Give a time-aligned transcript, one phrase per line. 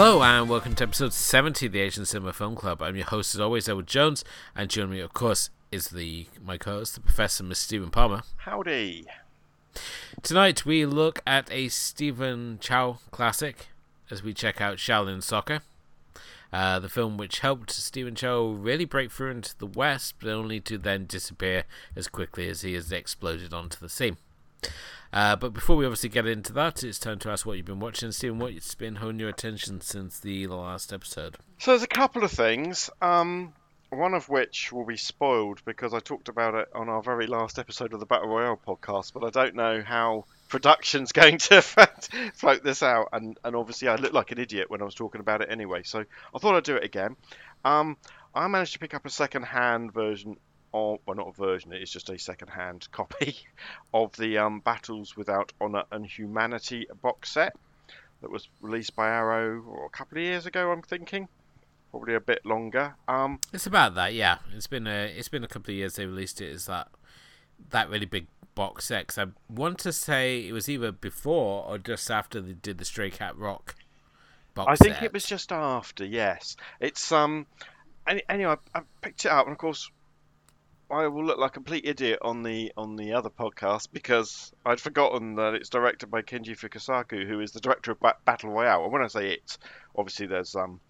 [0.00, 2.80] Hello and welcome to episode 70 of the Asian Cinema Film Club.
[2.80, 4.24] I'm your host as always, Edward Jones,
[4.54, 8.22] and joining me, of course, is the my co-host, the Professor, Miss Stephen Palmer.
[8.36, 9.06] Howdy.
[10.22, 13.70] Tonight we look at a Stephen Chow classic
[14.08, 15.62] as we check out Shaolin Soccer,
[16.52, 20.60] uh, the film which helped Stephen Chow really break through into the West, but only
[20.60, 21.64] to then disappear
[21.96, 24.16] as quickly as he has exploded onto the scene.
[25.12, 27.80] Uh, but before we obviously get into that, it's time to ask what you've been
[27.80, 28.12] watching.
[28.12, 31.36] Stephen, what's been holding your attention since the last episode?
[31.58, 32.90] So there's a couple of things.
[33.00, 33.54] Um,
[33.90, 37.58] one of which will be spoiled because I talked about it on our very last
[37.58, 42.62] episode of the Battle Royale podcast, but I don't know how production's going to float
[42.62, 43.08] this out.
[43.12, 45.82] And, and obviously, I looked like an idiot when I was talking about it anyway,
[45.84, 47.16] so I thought I'd do it again.
[47.64, 47.96] Um,
[48.34, 50.36] I managed to pick up a second hand version
[50.74, 53.36] of, well, not a version, it is just a second hand copy
[53.92, 57.54] of the um, Battles Without Honor and Humanity box set
[58.20, 61.28] that was released by Arrow a couple of years ago, I'm thinking.
[61.90, 62.94] Probably a bit longer.
[63.06, 64.38] Um, it's about that, yeah.
[64.54, 66.50] It's been a it's been a couple of years they released it.
[66.50, 66.88] Is that
[67.70, 69.06] that really big box set?
[69.06, 72.84] Cause I want to say it was either before or just after they did the
[72.84, 73.74] Stray Cat Rock
[74.58, 75.04] box I think set.
[75.04, 76.04] it was just after.
[76.04, 77.46] Yes, it's um.
[78.06, 79.90] Any, anyway, I, I picked it up, and of course,
[80.90, 84.80] I will look like a complete idiot on the on the other podcast because I'd
[84.80, 88.84] forgotten that it's directed by Kenji Fukasaku, who is the director of ba- Battle Royale.
[88.84, 89.58] And when I say it,
[89.94, 90.80] obviously there's um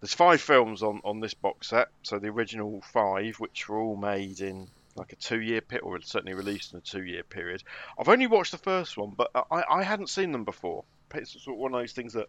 [0.00, 1.88] there's five films on on this box set.
[2.04, 6.00] So the original five, which were all made in like a two year period, or
[6.02, 7.64] certainly released in a two year period.
[7.98, 10.84] I've only watched the first one, but I, I hadn't seen them before.
[11.14, 12.28] It's sort of one of those things that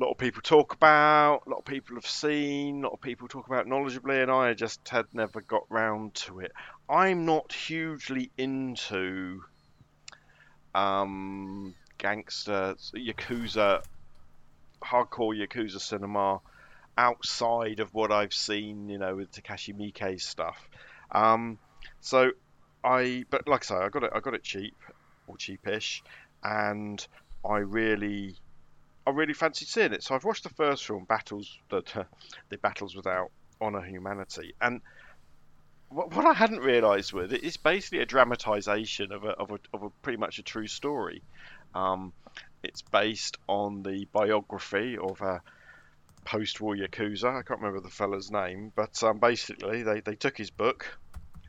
[0.00, 3.00] a lot of people talk about, a lot of people have seen, a lot of
[3.02, 6.52] people talk about knowledgeably, and I just had never got round to it.
[6.88, 9.42] I'm not hugely into
[10.74, 13.82] um, gangster, yakuza,
[14.82, 16.40] hardcore yakuza cinema
[16.96, 20.58] outside of what I've seen, you know, with Takashi Miike's stuff.
[21.12, 21.58] Um,
[22.00, 22.30] so
[22.82, 24.76] I, but like I say, I got it, I got it cheap
[25.26, 26.00] or cheapish,
[26.42, 27.06] and
[27.46, 28.36] I really
[29.10, 30.02] I really fancied seeing it.
[30.04, 31.82] So I've watched the first film, Battles, the,
[32.48, 34.80] the Battles Without Honor Humanity, and
[35.88, 39.58] what, what I hadn't realised with it is basically a dramatisation of a, of a
[39.74, 41.22] of a pretty much a true story.
[41.74, 42.12] Um,
[42.62, 45.42] it's based on the biography of a
[46.24, 47.24] post-war yakuza.
[47.24, 50.98] I can't remember the fella's name, but um, basically they, they took his book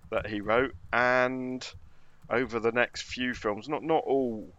[0.10, 1.66] that he wrote and
[2.30, 4.50] over the next few films, not not all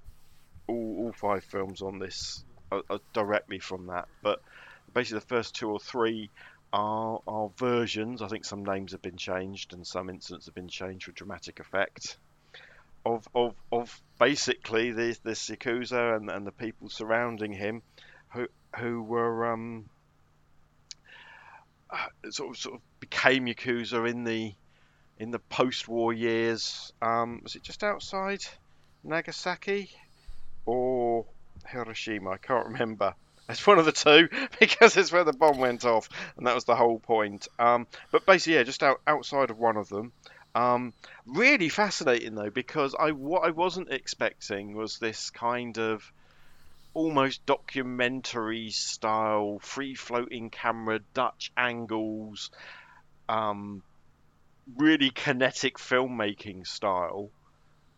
[0.68, 4.08] all, all five films on this are, are directly from that.
[4.22, 4.40] But
[4.94, 6.30] basically, the first two or three
[6.72, 8.22] are, are versions.
[8.22, 11.60] I think some names have been changed and some incidents have been changed for dramatic
[11.60, 12.16] effect.
[13.04, 17.82] Of, of, of basically this, this Yakuza and, and the people surrounding him
[18.28, 18.46] who,
[18.78, 19.86] who were um,
[21.90, 24.54] uh, sort of sort of became Yakuza in the
[25.18, 26.92] in the post-war years.
[27.02, 28.40] Um, was it just outside
[29.04, 29.90] Nagasaki,
[30.64, 31.26] or
[31.68, 32.30] Hiroshima.
[32.30, 33.14] I can't remember.
[33.48, 34.28] It's one of the two
[34.60, 37.48] because it's where the bomb went off, and that was the whole point.
[37.58, 40.12] Um, but basically, yeah, just out, outside of one of them.
[40.54, 40.92] Um,
[41.26, 46.12] really fascinating though, because I what I wasn't expecting was this kind of
[46.94, 52.50] almost documentary style, free floating camera, Dutch angles,
[53.28, 53.82] um,
[54.76, 57.30] really kinetic filmmaking style.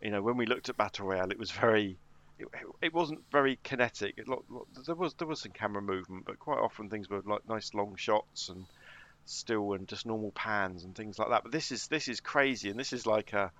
[0.01, 1.97] You know, when we looked at Battle Royale, it was very
[2.39, 2.47] it,
[2.81, 4.15] it wasn't very kinetic.
[4.17, 4.27] It,
[4.85, 7.95] there was there was some camera movement, but quite often things were like nice long
[7.95, 8.65] shots and
[9.25, 11.43] still and just normal pans and things like that.
[11.43, 13.51] But this is this is crazy, and this is like a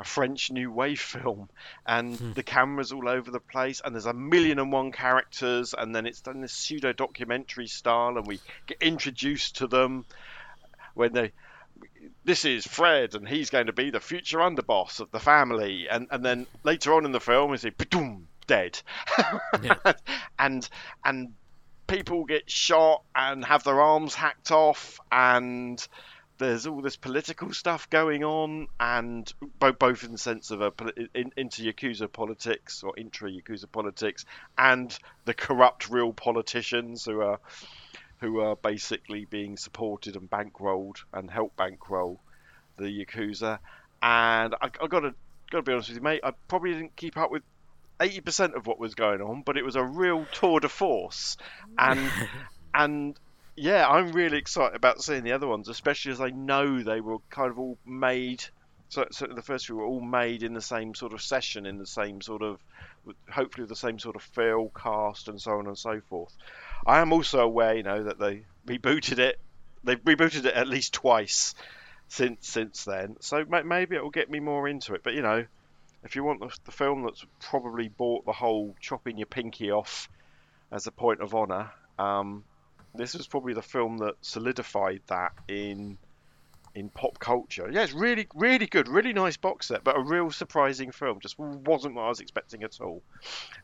[0.00, 1.48] a French New Wave film,
[1.86, 2.32] and hmm.
[2.32, 6.06] the cameras all over the place, and there's a million and one characters, and then
[6.06, 10.04] it's done this pseudo documentary style, and we get introduced to them
[10.94, 11.32] when they
[12.28, 15.88] this is Fred, and he's going to be the future underboss of the family.
[15.88, 18.78] And and then later on in the film, is he boom dead,
[20.38, 20.68] and
[21.02, 21.32] and
[21.86, 25.88] people get shot and have their arms hacked off, and
[26.36, 30.70] there's all this political stuff going on, and both both in the sense of a
[31.14, 34.26] in, into yakuza politics or intra yakuza politics,
[34.58, 37.40] and the corrupt real politicians who are
[38.20, 42.20] who are basically being supported and bankrolled and help bankroll
[42.76, 43.58] the yakuza.
[44.02, 45.14] And I, I gotta
[45.50, 46.20] gotta be honest with you, mate.
[46.22, 47.42] I probably didn't keep up with
[48.00, 51.36] 80% of what was going on, but it was a real tour de force.
[51.76, 52.10] And
[52.74, 53.18] and
[53.56, 57.18] yeah, I'm really excited about seeing the other ones, especially as I know they were
[57.30, 58.44] kind of all made.
[58.88, 61.76] So, so the first few were all made in the same sort of session, in
[61.76, 62.58] the same sort of,
[63.30, 66.34] hopefully the same sort of feel, cast, and so on and so forth.
[66.86, 69.38] I am also aware, you know, that they rebooted it.
[69.84, 71.54] They've rebooted it at least twice
[72.08, 73.16] since since then.
[73.20, 75.02] So maybe it will get me more into it.
[75.02, 75.44] But you know,
[76.04, 80.08] if you want the, the film that's probably bought the whole chopping your pinky off
[80.70, 82.44] as a point of honour, um,
[82.94, 85.98] this was probably the film that solidified that in
[86.74, 87.68] in pop culture.
[87.70, 91.20] Yeah, it's really really good, really nice box set, but a real surprising film.
[91.20, 93.02] Just wasn't what I was expecting at all.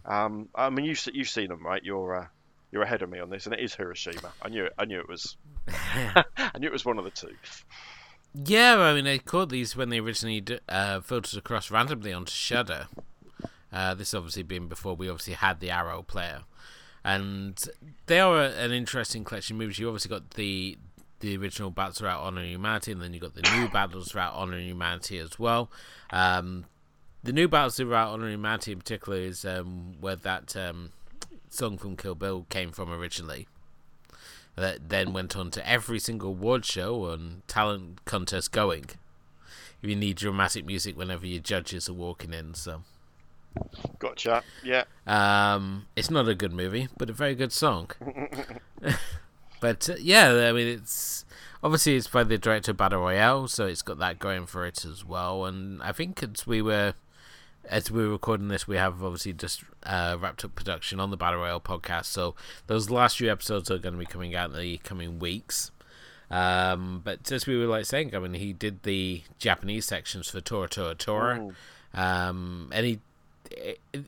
[0.04, 1.82] Um, I mean, you've you've seen them, right?
[1.82, 2.26] You're uh,
[2.72, 4.32] you're ahead of me on this, and it is Hiroshima.
[4.42, 4.74] I knew it.
[4.78, 5.36] I knew it was.
[5.68, 7.34] I knew it was one of the two.
[8.34, 12.88] Yeah, I mean, they caught these when they originally uh, filtered across randomly onto Shudder.
[13.72, 16.42] Uh, this obviously been before we obviously had the Arrow player,
[17.04, 17.64] and
[18.06, 19.78] they are a, an interesting collection of movies.
[19.78, 20.76] You obviously got the
[21.24, 24.34] the original battles throughout Honor and Humanity, and then you got the new battles throughout
[24.34, 25.70] Honor and Humanity as well.
[26.10, 26.66] Um,
[27.22, 30.92] the new battles throughout Honor and Humanity in particular is um, where that um,
[31.48, 33.46] song from Kill Bill came from originally
[34.56, 38.86] that then went on to every single award show and talent contest going.
[39.80, 42.82] You need dramatic music whenever your judges are walking in, so.
[43.98, 44.42] Gotcha.
[44.62, 44.84] Yeah.
[45.06, 47.90] Um, it's not a good movie, but a very good song.
[49.64, 51.24] but uh, yeah, I mean, it's
[51.62, 54.84] obviously it's by the director of Battle Royale, so it's got that going for it
[54.84, 55.46] as well.
[55.46, 56.92] And I think as we were
[57.64, 61.16] as we are recording this, we have obviously just uh, wrapped up production on the
[61.16, 62.04] Battle Royale podcast.
[62.04, 62.34] So
[62.66, 65.70] those last few episodes are going to be coming out in the coming weeks.
[66.30, 70.42] Um, but as we were like saying, I mean, he did the Japanese sections for
[70.42, 71.54] Tora Tora Tora,
[71.94, 73.00] um, and he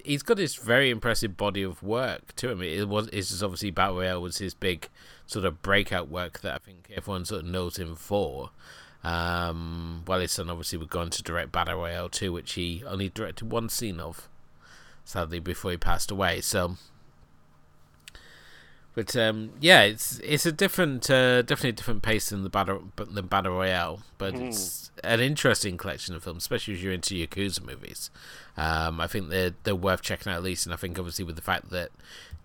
[0.05, 2.61] he's got this very impressive body of work to him.
[2.61, 4.91] It was it's just obviously Battle Royale was his big
[5.27, 8.51] sort of breakout work that I think everyone sort of knows him for.
[9.05, 12.83] Um, well, his son obviously would go on to direct Battle Royale 2, which he
[12.87, 14.29] only directed one scene of,
[15.05, 16.41] sadly, before he passed away.
[16.41, 16.77] So,
[18.95, 22.85] but um, yeah, it's it's a different, uh, definitely a different pace than the battle
[22.97, 24.49] than Battle Royale, but mm.
[24.49, 28.11] it's an interesting collection of films, especially if you're into Yakuza movies.
[28.57, 31.37] Um, I think they're they're worth checking out at least, and I think obviously with
[31.37, 31.91] the fact that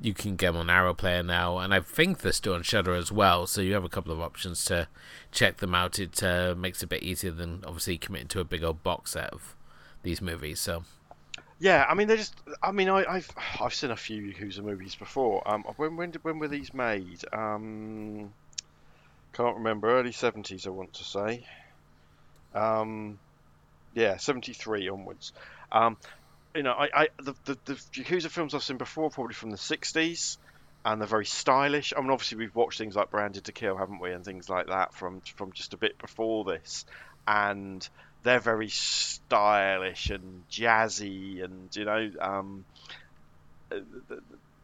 [0.01, 2.95] you can get them on Arrow Player now, and I think they're still on Shudder
[2.95, 3.45] as well.
[3.45, 4.87] So you have a couple of options to
[5.31, 5.99] check them out.
[5.99, 9.11] It uh, makes it a bit easier than obviously committing to a big old box
[9.11, 9.55] set of
[10.01, 10.59] these movies.
[10.59, 10.83] So.
[11.59, 12.33] Yeah, I mean they just.
[12.63, 13.29] I mean I, have
[13.61, 15.47] I've seen a few Yakuza movies before.
[15.47, 17.23] Um, when when when were these made?
[17.31, 18.33] Um,
[19.33, 19.91] can't remember.
[19.91, 21.45] Early seventies, I want to say.
[22.55, 23.19] Um,
[23.93, 25.33] yeah, seventy three onwards.
[25.71, 25.97] Um,
[26.55, 29.57] you know, I, I the, the, the Yakuza films I've seen before, probably from the
[29.57, 30.37] '60s,
[30.85, 31.93] and they're very stylish.
[31.95, 34.67] I mean, obviously we've watched things like Branded to Kill, haven't we, and things like
[34.67, 36.85] that from from just a bit before this,
[37.27, 37.87] and
[38.23, 42.65] they're very stylish and jazzy, and you know, um,
[43.71, 43.79] uh,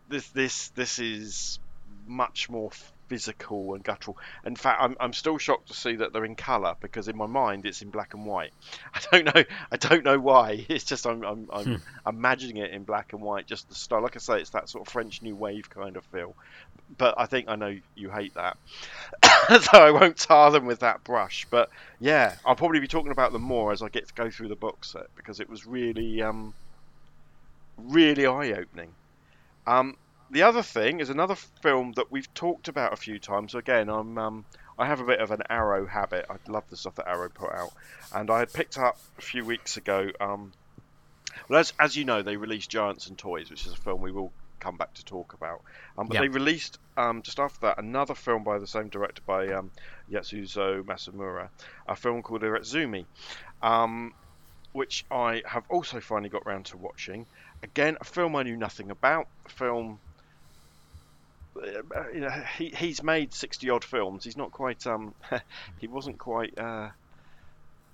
[0.09, 1.59] this this this is
[2.07, 2.71] much more
[3.07, 4.17] physical and guttural.
[4.45, 7.25] In fact, I'm, I'm still shocked to see that they're in colour because in my
[7.25, 8.51] mind it's in black and white.
[8.93, 9.43] I don't know.
[9.71, 10.65] I don't know why.
[10.77, 12.07] It's just I'm I'm, I'm hmm.
[12.07, 13.47] imagining it in black and white.
[13.47, 14.01] Just the style.
[14.01, 16.35] Like I say, it's that sort of French New Wave kind of feel.
[16.97, 18.57] But I think I know you hate that,
[19.61, 21.47] so I won't tar them with that brush.
[21.49, 24.49] But yeah, I'll probably be talking about them more as I get to go through
[24.49, 26.53] the box set because it was really um
[27.77, 28.93] really eye opening.
[29.65, 29.97] Um,
[30.29, 33.53] the other thing is another film that we've talked about a few times.
[33.53, 34.45] So again, I'm um,
[34.77, 36.25] I have a bit of an Arrow habit.
[36.29, 37.71] I love the stuff that Arrow put out,
[38.13, 40.09] and I had picked up a few weeks ago.
[40.19, 40.53] Um,
[41.49, 44.11] well, as as you know, they released Giants and Toys, which is a film we
[44.11, 45.61] will come back to talk about.
[45.97, 46.23] Um, but yep.
[46.23, 49.71] they released um, just after that another film by the same director by um,
[50.11, 51.49] Yasuzo Masumura,
[51.87, 53.05] a film called Irezumi,
[53.61, 54.13] um,
[54.73, 57.25] which I have also finally got round to watching.
[57.63, 59.27] Again, a film I knew nothing about.
[59.45, 59.99] A film
[62.13, 64.23] you know, he he's made sixty odd films.
[64.23, 65.13] He's not quite um,
[65.79, 66.89] he wasn't quite uh,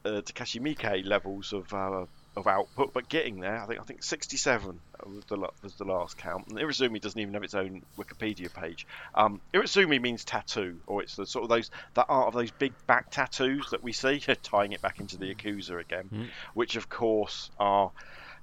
[0.06, 2.06] uh, Takashi Miike levels of uh,
[2.36, 3.62] of output, but getting there.
[3.62, 6.48] I think I think 67 was the was the last count.
[6.48, 8.88] And doesn't even have its own Wikipedia page.
[9.14, 12.74] Um, Irezumi means tattoo, or it's the sort of those that art of those big
[12.88, 16.28] back tattoos that we see, tying it back into the Yakuza again, Mm.
[16.54, 17.92] which of course are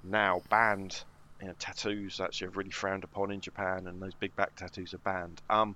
[0.05, 1.03] now banned.
[1.41, 4.95] You know, tattoos actually are really frowned upon in Japan, and those big back tattoos
[4.95, 5.41] are banned.
[5.49, 5.75] Um,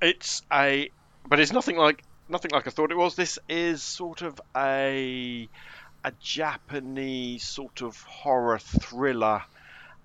[0.00, 0.90] it's a,
[1.28, 3.16] but it's nothing like nothing like I thought it was.
[3.16, 5.48] This is sort of a
[6.04, 9.42] a Japanese sort of horror thriller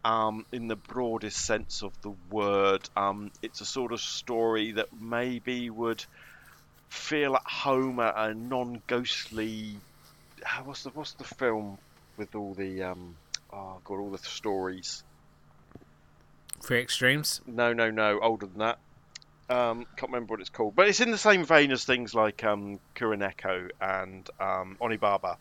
[0.05, 2.89] um, in the broadest sense of the word.
[2.95, 6.03] Um, it's a sort of story that maybe would
[6.89, 9.75] feel at home at a non-ghostly.
[10.63, 11.77] What's the what's the film
[12.17, 13.15] with all the um,
[13.51, 15.03] oh god all the stories?
[16.61, 17.41] Three extremes.
[17.47, 18.79] No, no, no, older than that.
[19.49, 22.43] Um, can't remember what it's called, but it's in the same vein as things like
[22.43, 25.37] um, Kuroneko and um, Onibaba.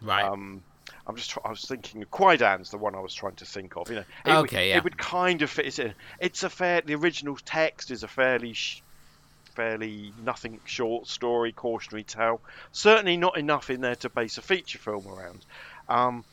[0.00, 0.24] Right.
[0.24, 0.62] Um,
[1.06, 1.36] I'm just.
[1.44, 3.88] I was thinking of Kwaidan's the one I was trying to think of.
[3.90, 4.78] You know, it would, Okay, yeah.
[4.78, 5.66] It would kind of fit.
[5.66, 6.80] It's a, it's a fair.
[6.80, 8.82] The original text is a fairly, sh-
[9.54, 12.40] fairly nothing short story, cautionary tale.
[12.72, 15.44] Certainly not enough in there to base a feature film around.
[15.88, 16.24] Um,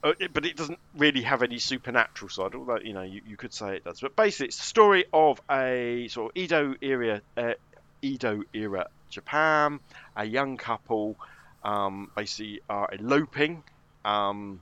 [0.00, 3.76] but it doesn't really have any supernatural side, although you know you, you could say
[3.76, 4.00] it does.
[4.00, 7.54] But basically, it's the story of a sort of Edo era, uh,
[8.02, 9.80] Edo era Japan,
[10.16, 11.16] a young couple
[11.62, 13.62] um, basically are eloping.
[14.04, 14.60] Um,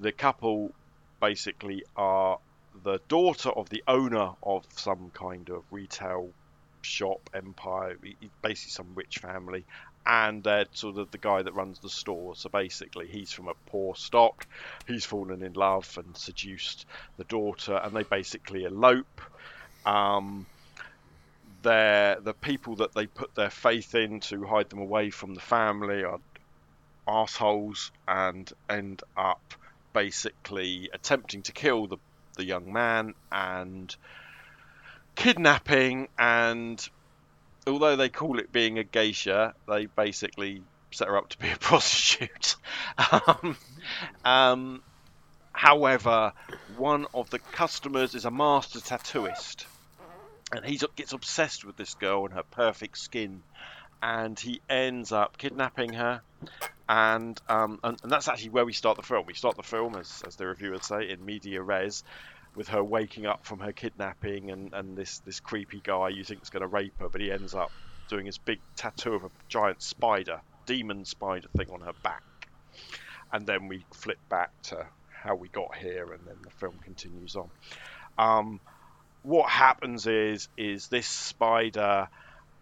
[0.00, 0.72] the couple
[1.20, 2.38] basically are
[2.84, 6.30] the daughter of the owner of some kind of retail
[6.88, 7.96] shop empire,
[8.42, 9.64] basically some rich family,
[10.06, 12.34] and they're sort of the guy that runs the store.
[12.34, 14.46] So basically, he's from a poor stock.
[14.86, 19.20] He's fallen in love and seduced the daughter, and they basically elope.
[19.84, 20.46] Um,
[21.62, 25.40] they're the people that they put their faith in to hide them away from the
[25.40, 26.20] family are
[27.06, 29.54] assholes and end up
[29.92, 31.96] basically attempting to kill the
[32.36, 33.94] the young man and
[35.18, 36.88] kidnapping and
[37.66, 41.56] although they call it being a geisha they basically set her up to be a
[41.60, 42.54] prostitute.
[43.10, 43.56] Um,
[44.24, 44.82] um,
[45.52, 46.32] however
[46.76, 49.66] one of the customers is a master tattooist
[50.52, 53.42] and he gets obsessed with this girl and her perfect skin
[54.00, 56.22] and he ends up kidnapping her.
[56.88, 59.26] And, um, and and that's actually where we start the film.
[59.26, 62.04] We start the film as, as the reviewers say in media res
[62.58, 66.42] with her waking up from her kidnapping and, and this, this creepy guy you think
[66.42, 67.72] is going to rape her but he ends up
[68.08, 72.22] doing his big tattoo of a giant spider demon spider thing on her back.
[73.32, 77.34] And then we flip back to how we got here and then the film continues
[77.34, 77.50] on.
[78.18, 78.60] Um,
[79.22, 82.08] what happens is is this spider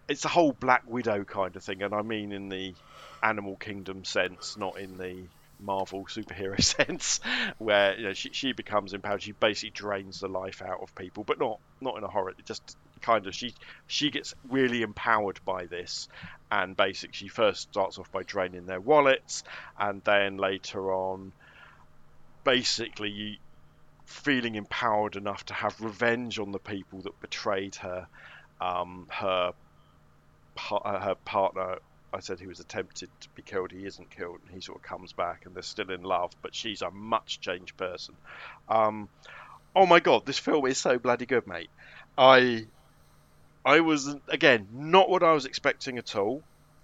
[0.09, 2.73] it's a whole black widow kind of thing and i mean in the
[3.21, 5.27] animal kingdom sense not in the
[5.59, 7.19] marvel superhero sense
[7.57, 11.23] where you know she, she becomes empowered she basically drains the life out of people
[11.23, 13.53] but not not in a horror just kind of she
[13.87, 16.07] she gets really empowered by this
[16.51, 19.43] and basically she first starts off by draining their wallets
[19.79, 21.31] and then later on
[22.43, 23.39] basically
[24.07, 28.07] feeling empowered enough to have revenge on the people that betrayed her.
[28.59, 29.53] Um, her
[30.71, 31.77] uh, her partner,
[32.13, 33.71] I said he was attempted to be killed.
[33.71, 36.31] He isn't killed, and he sort of comes back, and they're still in love.
[36.41, 38.15] But she's a much changed person.
[38.69, 39.09] Um,
[39.75, 41.69] oh my god, this film is so bloody good, mate.
[42.17, 42.65] I
[43.65, 46.41] I was again not what I was expecting at all.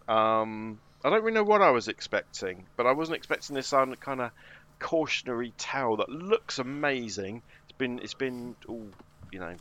[0.07, 4.21] Um, I don't really know what I was expecting, but I wasn't expecting this kind
[4.21, 4.31] of
[4.79, 7.41] cautionary tale that looks amazing.
[7.63, 8.87] It's been it's been all
[9.31, 9.55] you know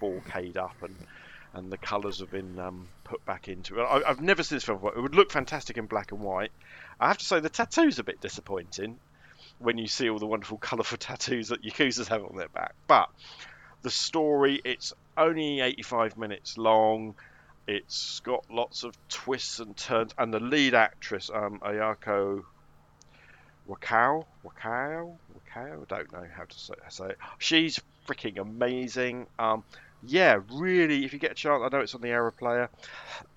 [0.00, 0.96] 4K'd up and
[1.54, 3.84] and the colours have been um, put back into it.
[3.84, 4.96] I, I've never seen this film before.
[4.96, 6.52] It would look fantastic in black and white.
[6.98, 8.98] I have to say the tattoo's a bit disappointing
[9.58, 12.74] when you see all the wonderful colourful tattoos that Yakuza's have on their back.
[12.86, 13.10] But
[13.82, 17.14] the story, it's only 85 minutes long.
[17.66, 22.42] It's got lots of twists and turns, and the lead actress, um, Ayako
[23.68, 25.82] Wakao, Wakao, Wakao.
[25.82, 27.18] I don't know how to say, say it.
[27.38, 29.26] She's freaking amazing.
[29.38, 29.62] Um,
[30.04, 31.04] yeah, really.
[31.04, 32.68] If you get a chance, I know it's on the Arrow player.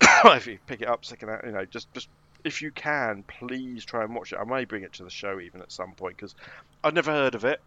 [0.24, 2.08] if you pick it up, second you know, just just
[2.44, 4.38] if you can, please try and watch it.
[4.38, 6.34] I may bring it to the show even at some point because
[6.82, 7.60] I've never heard of it.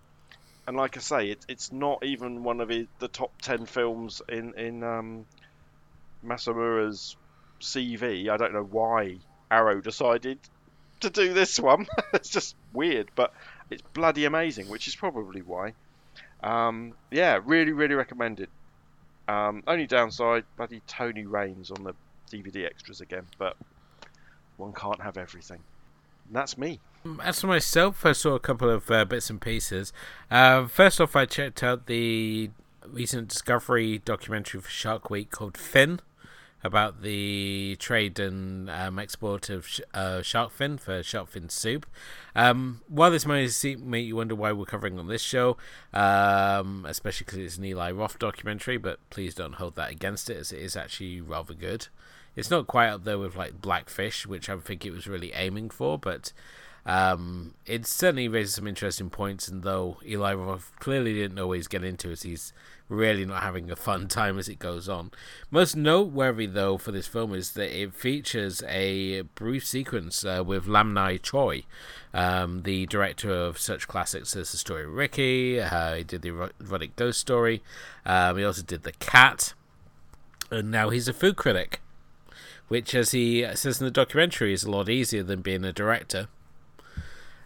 [0.68, 4.22] And like I say, it, it's not even one of the, the top ten films
[4.30, 5.26] in in um,
[6.26, 7.16] Masumura's
[7.62, 8.30] CV.
[8.30, 9.18] I don't know why
[9.50, 10.40] Arrow decided
[11.00, 11.88] to do this one.
[12.14, 13.34] it's just weird, but
[13.70, 15.74] it's bloody amazing, which is probably why.
[16.44, 18.50] Um, yeah, really, really recommended.
[19.30, 21.94] Um, only downside, bloody Tony Rayns on the
[22.32, 23.56] DVD extras again, but
[24.58, 25.60] one can't have everything.
[26.32, 26.80] that's me.
[27.24, 29.94] As for myself, I saw a couple of uh, bits and pieces.
[30.32, 32.50] Uh, first off, I checked out the
[32.88, 36.02] recent Discovery documentary for Shark Week called Fin
[36.64, 41.86] about the trade and um, export of sh- uh, shark fin for shark fin soup.
[42.36, 45.58] Um, while this might make you wonder why we're covering on this show,
[45.94, 50.38] um, especially because it's an Eli Roth documentary, but please don't hold that against it,
[50.38, 51.88] as it is actually rather good.
[52.36, 55.72] It's not quite up there with like Blackfish, which I think it was really aiming
[55.72, 56.32] for, but
[56.86, 59.48] um, it certainly raises some interesting points.
[59.48, 62.54] And though Eli Roth clearly didn't always get into it, he's
[62.88, 65.12] really not having a fun time as it goes on.
[65.52, 70.68] Most noteworthy, though, for this film is that it features a brief sequence uh, with
[70.68, 71.64] Lam Nai Choi,
[72.14, 75.62] um, the director of such classics as The Story of Ricky.
[75.62, 77.62] Uh, he did the erotic ghost story.
[78.06, 79.54] Um, he also did The Cat.
[80.52, 81.80] And now he's a food critic,
[82.70, 86.28] which, as he says in the documentary, is a lot easier than being a director.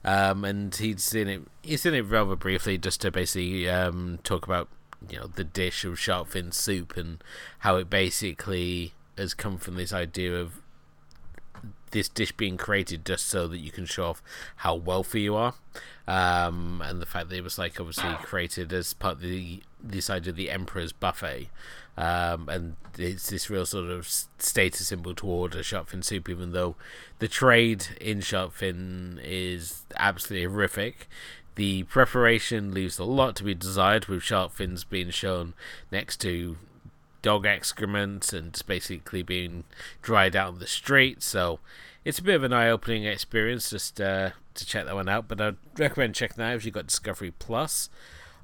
[0.06, 1.42] Um, and he's in it.
[1.62, 4.68] He's in it rather briefly, just to basically um, talk about
[5.10, 7.24] you know the dish of shark fin soup and
[7.60, 10.62] how it basically has come from this idea of
[11.92, 14.24] this dish being created just so that you can show off
[14.58, 15.54] how wealthy you are,
[16.08, 20.10] um, and the fact that it was like obviously created as part of the this
[20.10, 21.50] idea of the emperor's buffet,
[21.98, 26.52] um, and it's this real sort of status symbol toward a shark fin soup, even
[26.52, 26.76] though
[27.20, 31.08] the trade in shark fin is absolutely horrific.
[31.56, 35.54] The preparation leaves a lot to be desired, with shark fins being shown
[35.92, 36.58] next to
[37.22, 39.64] dog excrement and basically being
[40.02, 41.24] dried out on the street.
[41.24, 41.60] So
[42.04, 45.28] it's a bit of an eye-opening experience just uh, to check that one out.
[45.28, 47.90] But I'd recommend checking that out if you've got Discovery Plus.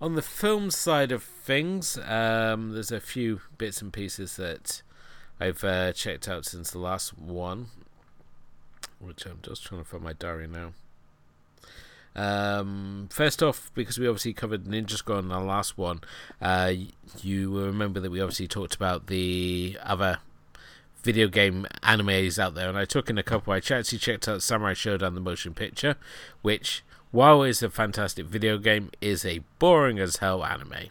[0.01, 4.81] On the film side of things, um, there's a few bits and pieces that
[5.39, 7.67] I've uh, checked out since the last one,
[8.99, 10.71] which I'm just trying to find my diary now.
[12.15, 16.01] Um, first off, because we obviously covered Ninja Squad in our last one,
[16.41, 16.73] uh,
[17.21, 20.19] you will remember that we obviously talked about the other
[21.03, 23.53] video game animes out there, and I took in a couple.
[23.53, 25.95] I actually checked out Samurai Shodown the motion picture,
[26.41, 30.89] which, while it's a fantastic video game, is a boring as hell anime.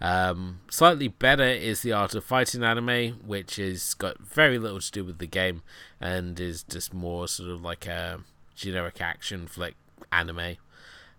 [0.00, 4.92] Um, slightly better is the Art of Fighting anime, which has got very little to
[4.92, 5.62] do with the game
[6.00, 8.20] and is just more sort of like a
[8.54, 9.74] generic action flick
[10.12, 10.56] anime.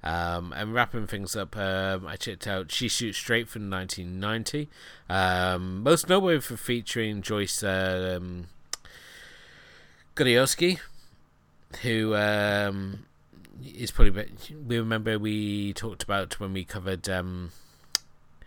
[0.03, 4.69] Um, and wrapping things up, um, I checked out She Shoots Straight from 1990.
[5.09, 8.47] Um, most notable for featuring Joyce um,
[10.15, 10.79] Godenzi,
[11.81, 13.05] who um,
[13.65, 14.27] is probably.
[14.65, 17.51] We remember we talked about when we covered um,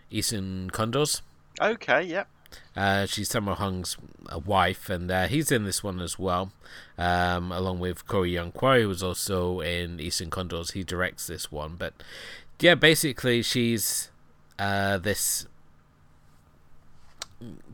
[0.09, 1.21] Eastern Condors.
[1.61, 2.27] Okay, yep.
[2.75, 3.97] Uh, she's Sammo Hung's
[4.31, 6.51] uh, wife, and uh, he's in this one as well,
[6.97, 10.71] um, along with Corey Yuen Kwai, who was also in Eastern Condors.
[10.71, 11.93] He directs this one, but
[12.59, 14.09] yeah, basically she's
[14.57, 15.47] uh, this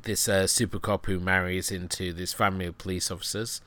[0.01, 3.61] this uh, super cop who marries into this family of police officers,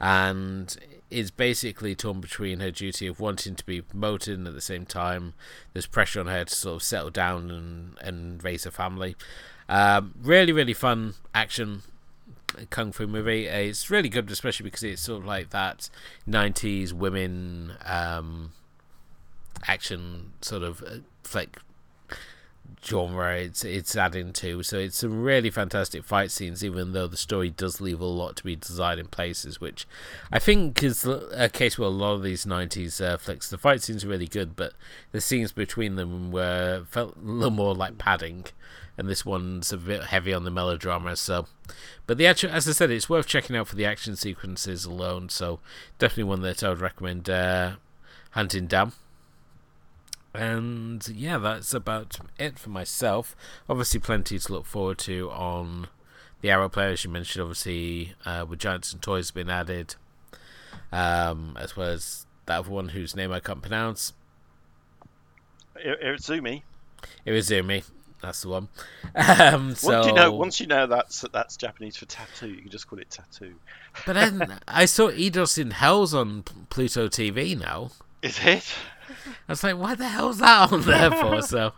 [0.00, 0.76] and
[1.10, 4.84] is basically torn between her duty of wanting to be promoted and at the same
[4.84, 5.32] time
[5.72, 9.16] there's pressure on her to sort of settle down and, and raise a family.
[9.68, 11.82] Um, really, really fun action
[12.70, 13.46] kung fu movie.
[13.46, 15.90] It's really good, especially because it's sort of like that
[16.28, 18.52] '90s women um,
[19.66, 21.58] action sort of uh, flick
[22.84, 23.36] genre.
[23.36, 26.64] It's it's adding to, so it's some really fantastic fight scenes.
[26.64, 29.86] Even though the story does leave a lot to be desired in places, which
[30.32, 33.50] I think is a case with a lot of these '90s uh, flicks.
[33.50, 34.72] The fight scenes are really good, but
[35.12, 38.46] the scenes between them were felt a little more like padding
[38.98, 41.14] and this one's a bit heavy on the melodrama.
[41.14, 41.46] So,
[42.06, 45.28] but the actual, as I said, it's worth checking out for the action sequences alone.
[45.28, 45.60] So,
[46.00, 47.76] definitely one that I would recommend uh,
[48.32, 48.92] hunting down.
[50.34, 53.34] And yeah, that's about it for myself.
[53.68, 55.88] Obviously, plenty to look forward to on
[56.40, 57.42] the Arrow Player, as you mentioned.
[57.42, 59.94] Obviously, uh, with Giants and Toys being added,
[60.92, 64.12] um, as well as that other one whose name I can't pronounce.
[65.76, 66.62] Irezumi.
[67.26, 67.84] Irezumi.
[68.20, 68.68] That's the one.
[69.14, 69.92] Um, so...
[69.92, 72.98] Once you know, once you know that's that's Japanese for tattoo, you can just call
[72.98, 73.54] it tattoo.
[74.04, 77.90] But then I saw Eidos in Hell's on Pluto TV now.
[78.22, 78.64] Is it?
[79.08, 81.42] I was like, why the hell's that on there for?
[81.48, 81.72] So.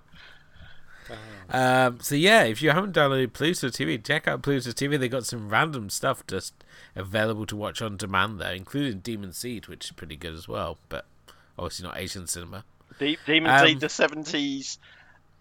[1.53, 4.99] Um, so yeah, if you haven't downloaded Pluto TV, check out Pluto TV.
[4.99, 6.55] They got some random stuff just
[6.95, 10.79] available to watch on demand there, including Demon Seed, which is pretty good as well.
[10.89, 11.07] But
[11.59, 12.65] obviously not Asian cinema.
[12.99, 14.79] De- Demon um, Seed, the seventies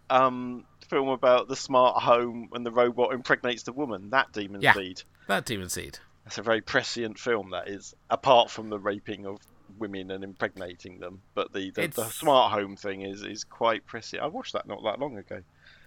[0.10, 4.10] um, film about the smart home when the robot impregnates the woman.
[4.10, 5.04] That Demon yeah, Seed.
[5.28, 5.99] That Demon Seed.
[6.25, 7.52] That's a very prescient film.
[7.52, 9.38] That is, apart from the raping of
[9.77, 14.19] women and impregnating them, but the the, the smart home thing is is quite pressing.
[14.19, 15.41] I watched that not that long ago.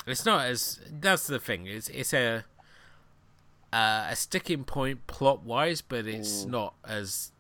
[0.06, 1.66] It's not as that's the thing.
[1.66, 2.44] It's it's a
[3.72, 6.50] uh, a sticking point plot wise, but it's Mm.
[6.50, 7.32] not as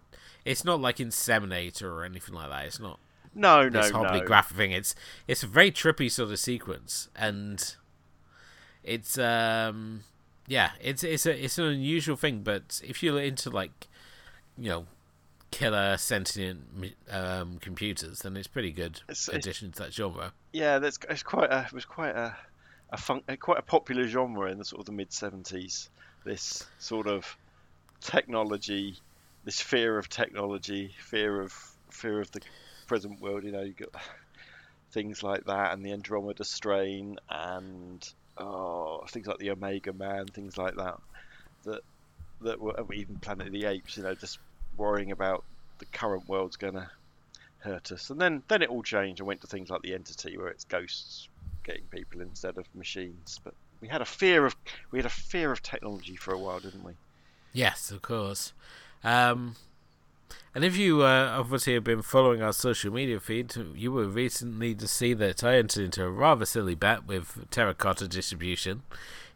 [0.44, 2.64] it's not like Inseminator or anything like that.
[2.66, 2.98] It's not
[3.34, 3.98] No, no, this no.
[3.98, 4.72] horribly graphic thing.
[4.72, 4.94] It's
[5.28, 7.74] it's a very trippy sort of sequence, and
[8.82, 10.04] it's um
[10.46, 12.42] yeah, it's it's a it's an unusual thing.
[12.42, 13.88] But if you're into like
[14.58, 14.86] you know
[15.52, 16.66] killer sentient
[17.10, 20.32] um, computers, then it's pretty good It's- it's- addition to that genre.
[20.52, 22.36] Yeah, that's it's quite a it was quite a
[22.90, 25.88] a fun, quite a popular genre in the sort of the mid seventies.
[26.24, 27.36] This sort of
[28.00, 28.96] technology,
[29.44, 31.52] this fear of technology, fear of
[31.90, 32.40] fear of the
[32.86, 33.44] present world.
[33.44, 33.94] You know, you got
[34.90, 40.58] things like that, and the Andromeda strain, and oh, things like the Omega Man, things
[40.58, 40.98] like that.
[41.64, 41.80] That
[42.42, 43.96] that were even Planet of the Apes.
[43.96, 44.38] You know, just
[44.76, 45.44] worrying about
[45.78, 46.90] the current world's gonna
[47.58, 48.10] hurt us.
[48.10, 50.64] And then then it all changed and went to things like the Entity, where it's
[50.64, 51.28] ghosts
[51.64, 53.40] getting people instead of machines.
[53.42, 54.56] But we had a fear of
[54.90, 56.92] we had a fear of technology for a while, didn't we?
[57.52, 58.52] Yes, of course.
[59.04, 59.56] Um,
[60.54, 64.74] and if you uh, obviously have been following our social media feed, you will recently
[64.74, 68.82] to see that I entered into a rather silly bet with Terracotta Distribution,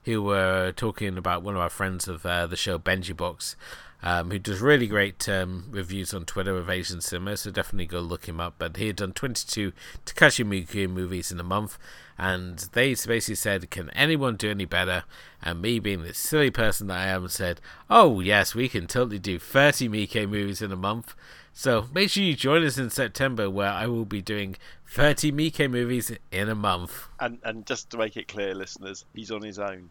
[0.05, 3.57] who were talking about one of our friends of uh, the show, Benji Box,
[4.03, 8.01] um, who does really great um, reviews on Twitter of Asian cinema, so definitely go
[8.01, 8.55] look him up.
[8.59, 9.73] But he had done 22
[10.05, 11.79] Takashi Miike movies in a month,
[12.19, 15.05] and they basically said, Can anyone do any better?
[15.43, 19.19] And me, being the silly person that I am, said, Oh, yes, we can totally
[19.19, 21.15] do 30 Miike movies in a month.
[21.53, 24.57] So make sure you join us in September, where I will be doing
[24.89, 27.09] 30 Miike movies in a month.
[27.21, 29.91] And and just to make it clear, listeners, he's on his own.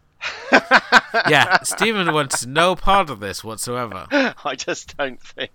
[1.28, 4.06] Yeah, Stephen wants no part of this whatsoever.
[4.44, 5.50] I just don't think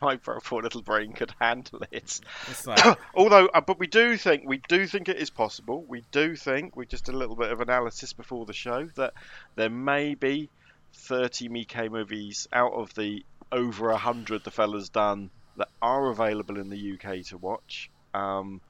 [0.00, 2.20] my poor little brain could handle it.
[2.66, 5.84] Like, Although, uh, but we do think we do think it is possible.
[5.88, 9.14] We do think we just did a little bit of analysis before the show that
[9.56, 10.48] there may be
[10.94, 16.58] 30 Miike movies out of the over a hundred the fella's done that are available
[16.58, 17.90] in the UK to watch.
[18.16, 18.60] Um,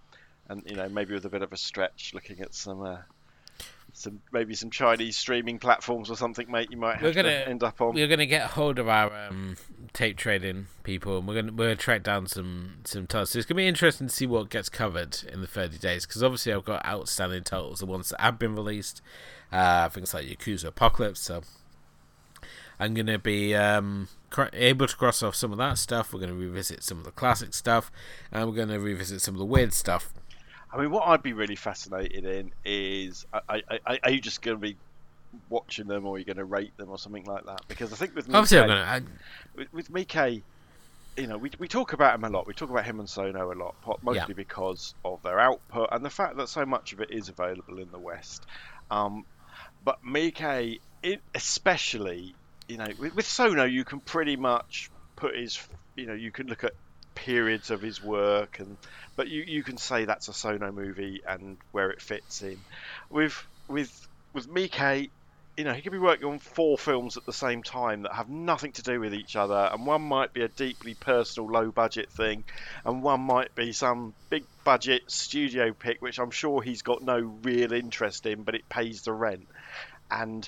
[0.48, 2.82] and you know maybe with a bit of a stretch, looking at some.
[2.82, 2.98] Uh,
[3.92, 6.68] some maybe some Chinese streaming platforms or something, mate.
[6.70, 7.94] You might have We're gonna- to end up on.
[7.94, 9.56] we're gonna get hold of our um,
[9.94, 13.30] tape trading people, and we're gonna we're gonna track down some some titles.
[13.30, 16.22] So it's gonna be interesting to see what gets covered in the thirty days, because
[16.22, 19.00] obviously I've got outstanding titles, the ones that have been released,
[19.50, 21.20] uh, things like Yakuza Apocalypse.
[21.20, 21.40] So
[22.78, 24.08] I'm gonna be um,
[24.52, 26.12] able to cross off some of that stuff.
[26.12, 27.90] We're gonna revisit some of the classic stuff,
[28.32, 30.12] and we're gonna revisit some of the weird stuff.
[30.72, 34.42] I mean, what I'd be really fascinated in is, I, I, I, are you just
[34.42, 34.76] going to be
[35.48, 37.62] watching them, or are you going to rate them, or something like that?
[37.68, 38.80] Because I think with Obviously, I'm gonna.
[38.80, 39.00] I,
[39.54, 40.42] with, with Miike,
[41.16, 42.46] you know, we, we talk about him a lot.
[42.46, 44.34] We talk about him and Sono a lot, mostly Yeah.
[44.34, 47.90] because of their output and the fact that so much of it is available in
[47.90, 48.44] the West.
[48.90, 49.24] Um,
[49.84, 52.34] but Miike, it, especially,
[52.68, 55.58] you know, with, with Sono, you can pretty much put his,
[55.94, 56.72] you know, you can look at
[57.14, 58.76] periods of his work and
[59.16, 62.58] but you, you can say that's a Sono movie and where it fits in.
[63.10, 65.10] With with with Miike,
[65.56, 68.28] you know, he could be working on four films at the same time that have
[68.28, 72.10] nothing to do with each other, and one might be a deeply personal, low budget
[72.10, 72.44] thing,
[72.84, 77.18] and one might be some big budget studio pick, which I'm sure he's got no
[77.42, 79.48] real interest in, but it pays the rent.
[80.10, 80.46] And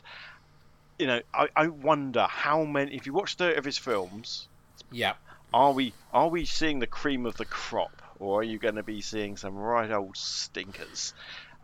[0.98, 2.94] you know, I, I wonder how many.
[2.94, 4.48] If you watch 30 of his films,
[4.90, 5.14] yeah.
[5.52, 8.82] are we are we seeing the cream of the crop, or are you going to
[8.82, 11.14] be seeing some right old stinkers?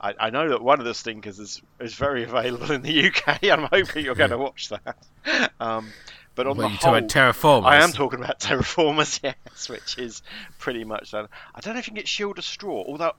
[0.01, 3.45] I, I know that one of the stinkers is is very available in the UK.
[3.45, 4.97] I'm hoping you're going to watch that.
[5.61, 5.93] Um,
[6.35, 7.65] but on What the you whole, talking about Terra Formars?
[7.67, 10.23] I am talking about Terra Formars, yes, which is
[10.59, 11.29] pretty much that.
[11.55, 13.13] I don't know if you can get Shield of Straw, although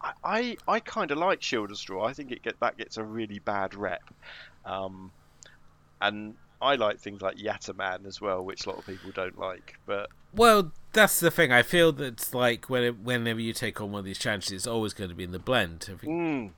[0.00, 2.04] I I, I kind of like Shield of Straw.
[2.06, 4.02] I think it get that gets a really bad rep,
[4.64, 5.10] um,
[6.00, 9.78] and I like things like Yatterman as well, which a lot of people don't like.
[9.86, 11.52] But Well, that's the thing.
[11.52, 14.92] I feel that like when whenever you take on one of these challenges, it's always
[14.92, 15.88] going to be in the blend.
[15.92, 16.50] If, mm,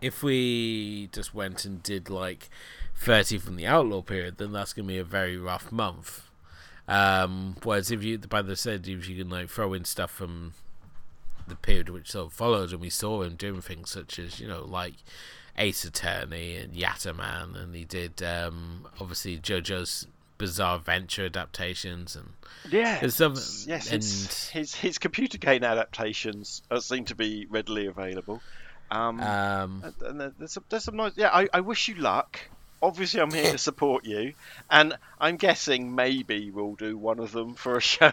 [0.00, 2.48] if we just went and did like
[2.96, 6.22] 30 from the Outlaw period, then that's going to be a very rough month.
[6.88, 10.54] Um, whereas if you, by the said, if you can like throw in stuff from
[11.46, 14.48] the period which sort of followed, and we saw him doing things such as, you
[14.48, 14.94] know, like
[15.58, 20.06] Ace Attorney and Yatterman, and he did um, obviously JoJo's
[20.38, 22.28] Bizarre Venture adaptations, and
[22.70, 23.34] yeah, some-
[23.66, 24.02] yes, and-
[24.52, 28.40] his his computer game adaptations seem to be readily available.
[28.90, 31.12] Um, um, and- there's some, there's some nice.
[31.16, 32.38] Yeah, I, I wish you luck.
[32.80, 34.34] obviously I'm here to support you,
[34.70, 38.12] and I'm guessing maybe we'll do one of them for a show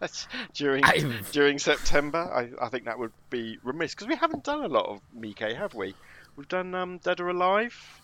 [0.54, 2.18] during I've- during September.
[2.18, 5.56] I, I think that would be remiss because we haven't done a lot of Miike,
[5.56, 5.94] have we?
[6.36, 8.00] We've done um, Dead or Alive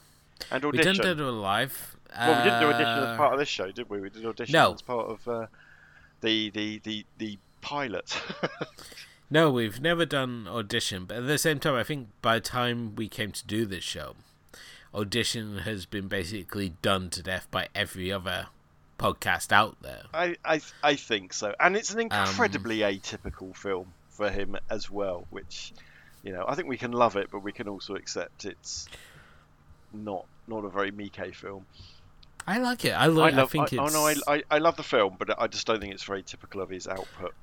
[0.50, 0.92] and Audition.
[0.92, 1.96] We done Dead or Alive.
[2.16, 4.00] well, we didn't do Audition Uh, as part of this show, did we?
[4.00, 4.74] We did Audition no.
[4.74, 5.46] as part of uh,
[6.20, 8.20] the, the the the pilot.
[9.30, 12.94] No, we've never done audition, but at the same time, I think by the time
[12.96, 14.14] we came to do this show,
[14.94, 18.46] audition has been basically done to death by every other
[18.98, 20.04] podcast out there.
[20.14, 24.90] I, I I think so, and it's Um, an incredibly atypical film for him as
[24.90, 25.26] well.
[25.28, 25.74] Which,
[26.22, 28.88] you know, I think we can love it, but we can also accept it's
[29.92, 31.66] not not a very Miike film.
[32.46, 32.92] I like it.
[32.92, 33.34] I like.
[33.34, 33.50] I, love.
[33.50, 33.94] think I, it's.
[33.94, 36.22] oh no, I, I I love the film, but I just don't think it's very
[36.22, 37.34] typical of his output.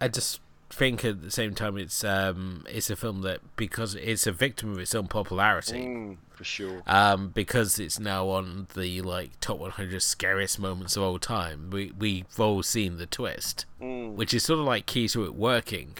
[0.00, 4.26] I just think at the same time it's um it's a film that because it's
[4.26, 5.78] a victim of its own popularity.
[5.84, 6.82] Mm, for sure.
[6.86, 11.70] Um, because it's now on the like top 100 scariest moments of all time.
[11.70, 14.14] We we've all seen the twist, Mm.
[14.14, 15.96] which is sort of like key to it working.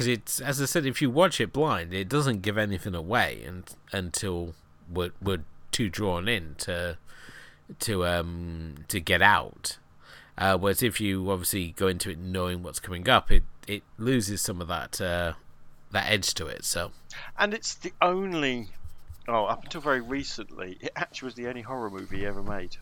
[0.00, 3.42] Because it's as I said, if you watch it blind, it doesn't give anything away,
[3.46, 4.54] and until
[4.90, 6.96] we're we're too drawn in to
[7.80, 9.76] to um to get out.
[10.38, 14.40] Uh, whereas if you obviously go into it knowing what's coming up, it it loses
[14.40, 15.34] some of that uh,
[15.90, 16.64] that edge to it.
[16.64, 16.92] So
[17.38, 18.68] And it's the only.
[19.28, 22.74] Oh, up until very recently, it actually was the only horror movie he ever made.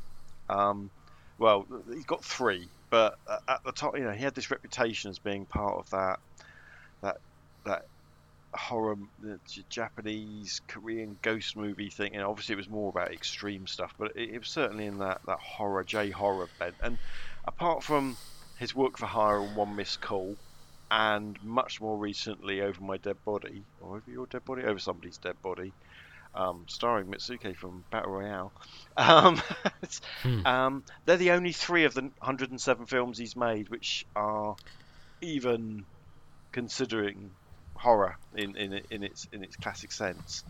[0.49, 0.89] Um,
[1.37, 5.19] well, he got three, but at the top, you know, he had this reputation as
[5.19, 6.21] being part of that,
[7.03, 7.17] that,
[7.65, 7.83] that
[8.55, 9.39] horror, the
[9.71, 12.15] Japanese, Korean ghost movie thing.
[12.15, 15.19] And obviously, it was more about extreme stuff, but it, it was certainly in that
[15.27, 16.77] that horror, J horror bent.
[16.83, 16.99] And
[17.47, 18.19] apart from
[18.59, 20.39] his work for hire and One Miss Call,
[20.91, 25.19] and much more recently over my dead body or over your dead body over somebody's
[25.19, 25.75] dead body
[26.35, 28.53] um, starring Mitsuko from Battle Royale
[28.97, 29.41] um,
[30.23, 30.43] Hmm.
[30.45, 34.57] um, they're the only three of the 107 films he's made which are
[35.21, 35.87] even
[36.59, 37.31] considering
[37.75, 40.45] horror in, in, in its in its classic sense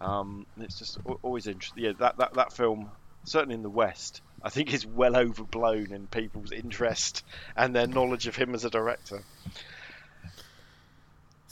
[0.00, 2.90] um, it's just always interesting yeah that, that, that film
[3.24, 7.24] certainly in the West I think is well overblown in people's interest
[7.56, 9.22] and their knowledge of him as a director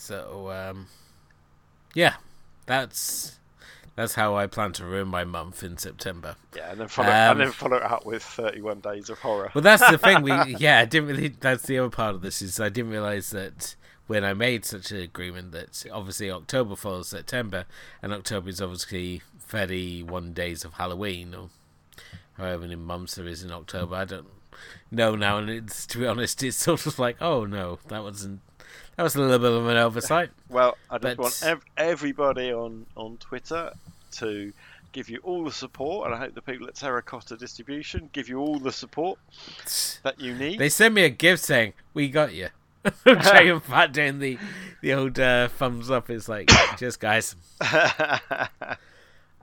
[0.01, 0.87] So um,
[1.95, 2.15] yeah,
[2.65, 3.39] that's
[3.97, 6.37] that's how I plan to ruin my month in September.
[6.57, 9.51] Yeah, and then follow Um, and then follow it up with 31 days of horror.
[9.55, 10.23] Well, that's the thing.
[10.23, 11.29] We yeah, I didn't really.
[11.29, 13.77] That's the other part of this is I didn't realize that
[14.11, 17.65] when I made such an agreement that obviously October follows September,
[18.03, 21.49] and October is obviously 31 days of Halloween or
[22.37, 23.95] however many months there is in October.
[23.95, 24.27] I don't
[24.91, 28.41] know now, and it's to be honest, it's sort of like oh no, that wasn't.
[28.97, 30.31] That was a little bit of an oversight.
[30.49, 33.73] Well, I just But- want ev- everybody on on Twitter
[34.19, 34.53] to
[34.91, 38.41] give you all the support, and I hope the people at Terracotta Distribution give you
[38.41, 39.21] all the support
[40.03, 40.59] that you need.
[40.59, 42.49] They sent me a gift saying, "We got you."
[43.07, 44.39] Jay and Fat doing the
[44.81, 46.09] the old uh, thumbs up.
[46.11, 47.37] It's like, just guys.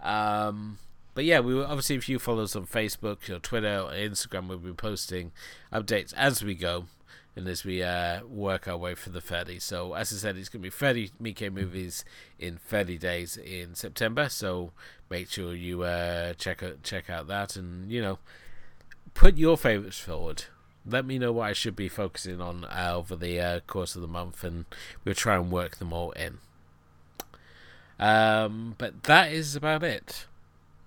[0.02, 0.78] Um,
[1.14, 4.58] but yeah, we obviously if you follow us on Facebook, or Twitter, or Instagram, we'll
[4.58, 5.32] be posting
[5.74, 6.86] updates as we go
[7.36, 9.60] and as we uh, work our way through the 30.
[9.60, 12.06] So as I said, it's going to be 30 Miike movies
[12.40, 14.30] in 30 days in September.
[14.30, 14.72] So
[15.10, 18.20] make sure you uh, check check out that and you know
[19.14, 20.46] put your favorites forward.
[20.90, 24.02] Let me know what I should be focusing on uh, over the uh, course of
[24.02, 24.66] the month, and
[25.04, 26.40] we'll try and work them all in.
[28.00, 30.26] Um, but that is about it.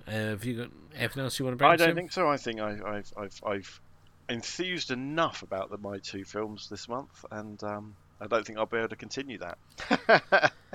[0.06, 1.70] Uh, have you got anything else you want to bring?
[1.70, 2.28] I don't think so.
[2.28, 3.80] I think I, I've, I've, I've
[4.28, 8.66] enthused enough about the My Two films this month, and um, I don't think I'll
[8.66, 10.52] be able to continue that.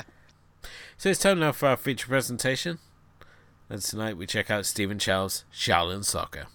[0.97, 2.79] So it's time now for our feature presentation.
[3.69, 6.45] And tonight we check out Stephen Chow's Shaolin Soccer.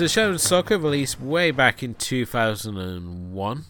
[0.00, 3.64] So Shaolin Soccer released way back in 2001.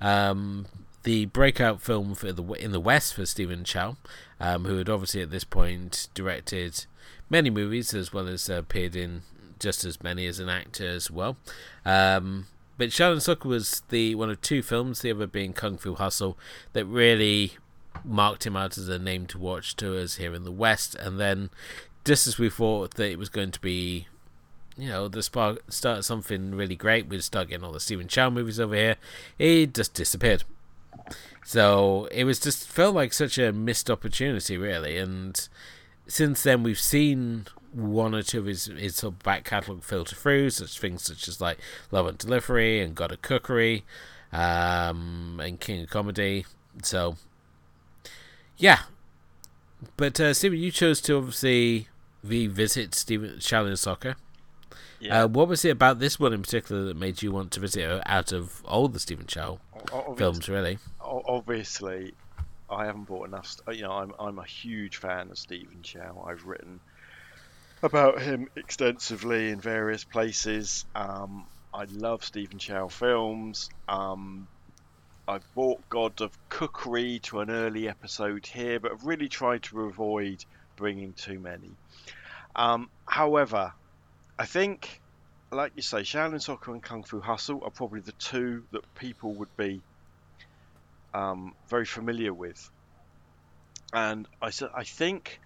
[0.00, 0.66] Um,
[1.02, 3.96] the breakout film for the in the West for Stephen Chow,
[4.38, 6.86] um, who had obviously at this point directed
[7.28, 9.22] many movies as well as uh, appeared in
[9.58, 11.36] just as many as an actor as well.
[11.84, 12.46] Um,
[12.78, 16.38] but Shaolin Soccer was the one of two films, the other being Kung Fu Hustle,
[16.74, 17.54] that really
[18.04, 20.94] marked him out as a name to watch to us here in the West.
[20.94, 21.50] And then,
[22.04, 24.06] just as we thought that it was going to be,
[24.76, 28.30] you know, the spark, start something really great, we'd start getting all the Stephen Chow
[28.30, 28.96] movies over here,
[29.38, 30.44] it just disappeared.
[31.44, 34.96] So it was just felt like such a missed opportunity, really.
[34.96, 35.48] And
[36.06, 40.14] since then, we've seen one or two of his, his sort of back catalogue filter
[40.14, 41.58] through, such things such as like
[41.90, 43.84] Love on Delivery and God of Cookery,
[44.32, 46.46] um, and King of Comedy.
[46.82, 47.16] So,
[48.56, 48.80] yeah.
[49.96, 51.88] But uh, Stephen, you chose to obviously
[52.22, 54.16] revisit Stephen Shaolin Soccer.
[55.02, 55.24] Yeah.
[55.24, 58.00] Uh, what was it about this one in particular that made you want to visit
[58.06, 59.58] out of all the Stephen Chow
[59.92, 60.48] obviously, films?
[60.48, 62.14] Really, obviously,
[62.70, 63.56] I haven't bought enough.
[63.66, 66.24] You know, I'm I'm a huge fan of Stephen Chow.
[66.24, 66.78] I've written
[67.82, 70.84] about him extensively in various places.
[70.94, 73.70] Um, I love Stephen Chow films.
[73.88, 74.46] Um,
[75.26, 79.82] I bought God of Cookery to an early episode here, but I've really tried to
[79.82, 80.44] avoid
[80.76, 81.72] bringing too many.
[82.54, 83.72] Um, however,
[84.42, 85.00] I think,
[85.52, 89.34] like you say, Shaolin Soccer and Kung Fu Hustle are probably the two that people
[89.34, 89.80] would be
[91.14, 92.68] um, very familiar with.
[93.92, 95.38] And I, I think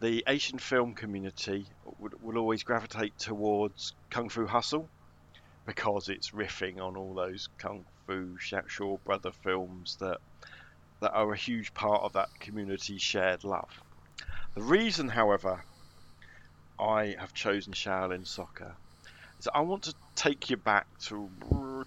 [0.00, 1.66] the Asian film community
[1.98, 4.88] would, will always gravitate towards Kung Fu Hustle
[5.66, 10.16] because it's riffing on all those Kung Fu Shaw Brother films that
[11.00, 13.82] that are a huge part of that community's shared love.
[14.54, 15.62] The reason, however,
[16.82, 18.74] I have chosen Shaolin Soccer
[19.38, 21.28] is I want to take you back to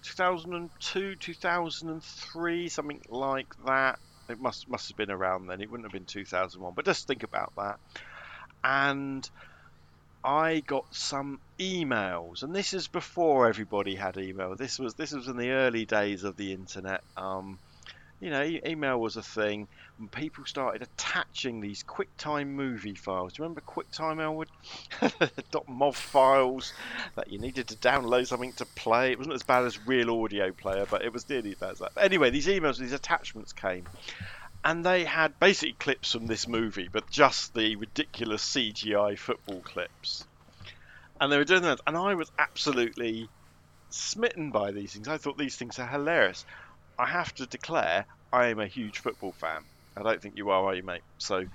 [0.02, 3.98] 2002, 2003, something like that.
[4.28, 5.60] It must must have been around then.
[5.60, 7.76] It wouldn't have been 2001, but just think about that.
[8.64, 9.28] And
[10.24, 14.56] I got some emails, and this is before everybody had email.
[14.56, 17.02] This was this was in the early days of the internet.
[17.16, 17.58] Um,
[18.20, 23.34] you know, email was a thing, and people started attaching these QuickTime movie files.
[23.34, 24.48] Do you remember QuickTime, Elwood?
[25.68, 26.72] .mov files
[27.14, 29.12] that you needed to download something to play.
[29.12, 31.78] It wasn't as bad as Real Audio Player, but it was nearly as bad as
[31.78, 31.92] that.
[31.98, 33.86] Anyway, these emails, these attachments came,
[34.64, 40.26] and they had basically clips from this movie, but just the ridiculous CGI football clips.
[41.20, 43.28] And they were doing that, and I was absolutely
[43.90, 45.08] smitten by these things.
[45.08, 46.44] I thought these things are hilarious.
[46.98, 49.62] I have to declare, I am a huge football fan.
[49.96, 51.02] I don't think you are, are you, mate?
[51.18, 51.46] So,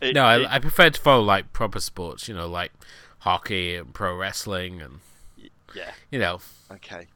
[0.00, 2.28] it, no, I, it, I prefer to follow like proper sports.
[2.28, 2.72] You know, like
[3.20, 5.00] hockey and pro wrestling and
[5.74, 6.40] yeah, you know.
[6.70, 7.06] Okay,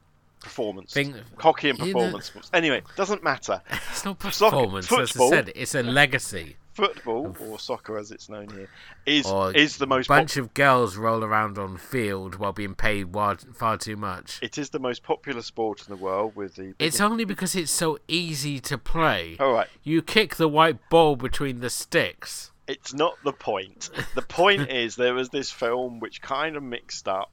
[0.40, 2.30] performance, Thing, hockey and performance.
[2.52, 3.60] Anyway, doesn't matter.
[3.90, 4.88] It's not performance.
[4.88, 8.68] Soccer, football, As I said, it's a legacy football or soccer as it's known here
[9.06, 13.12] is is the most bunch pop- of girls roll around on field while being paid
[13.54, 14.38] far too much.
[14.42, 17.72] It is the most popular sport in the world with the It's only because it's
[17.72, 19.36] so easy to play.
[19.38, 19.68] All right.
[19.82, 22.50] You kick the white ball between the sticks.
[22.66, 23.90] It's not the point.
[24.14, 27.30] The point is there was this film which kind of mixed up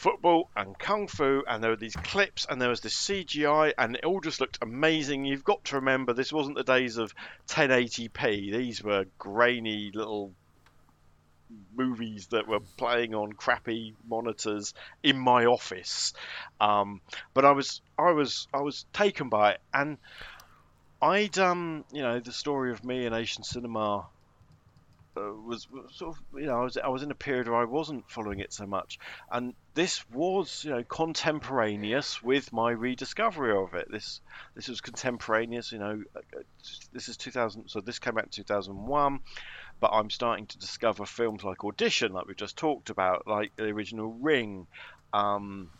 [0.00, 3.96] football and kung fu, and there were these clips, and there was this CGI, and
[3.96, 5.26] it all just looked amazing.
[5.26, 7.12] You've got to remember, this wasn't the days of
[7.48, 8.50] 1080p.
[8.50, 10.32] These were grainy little
[11.76, 16.14] movies that were playing on crappy monitors in my office.
[16.60, 17.02] Um,
[17.34, 19.98] but I was, I was, I was taken by it, and
[21.02, 24.06] I'd, um, you know, the story of me and Asian cinema
[25.16, 28.08] was, sort of you know I was I was in a period where I wasn't
[28.10, 28.98] following it so much,
[29.30, 33.90] and this was you know contemporaneous with my rediscovery of it.
[33.90, 34.20] This
[34.54, 35.72] this was contemporaneous.
[35.72, 36.42] You know, uh, uh,
[36.92, 37.68] this is 2000.
[37.68, 39.20] So this came out in 2001,
[39.80, 43.64] but I'm starting to discover films like Audition, like we just talked about, like the
[43.64, 44.66] original Ring.
[45.12, 45.70] Um,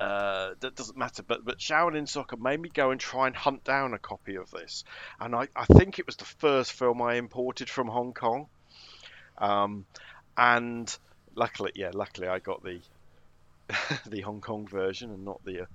[0.00, 1.22] uh, that doesn't matter.
[1.22, 4.50] But but Shaolin Soccer made me go and try and hunt down a copy of
[4.50, 4.84] this,
[5.20, 8.46] and I, I think it was the first film I imported from Hong Kong.
[9.38, 9.84] Um,
[10.36, 10.96] and
[11.34, 12.80] luckily, yeah, luckily I got the
[14.06, 15.66] the Hong Kong version and not the uh,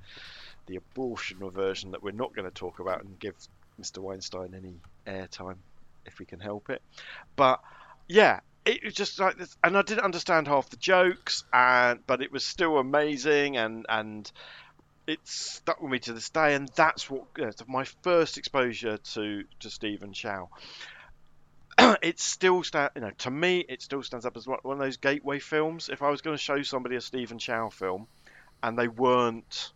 [0.68, 3.36] the abortion version that we're not going to talk about and give
[3.82, 4.00] Mr.
[4.00, 4.76] Weinstein any
[5.08, 5.58] airtime
[6.06, 6.82] if we can help it.
[7.36, 7.60] But
[8.08, 12.22] yeah, it was just like this, and I didn't understand half the jokes, and but
[12.22, 14.32] it was still amazing, and and
[15.08, 19.44] it stuck with me to this day, and that's what know, my first exposure to
[19.60, 20.50] to Stephen Chow.
[22.02, 24.84] it still stand, you know, to me, it still stands up as one one of
[24.84, 25.90] those gateway films.
[25.90, 28.08] If I was going to show somebody a Stephen Chow film,
[28.62, 29.72] and they weren't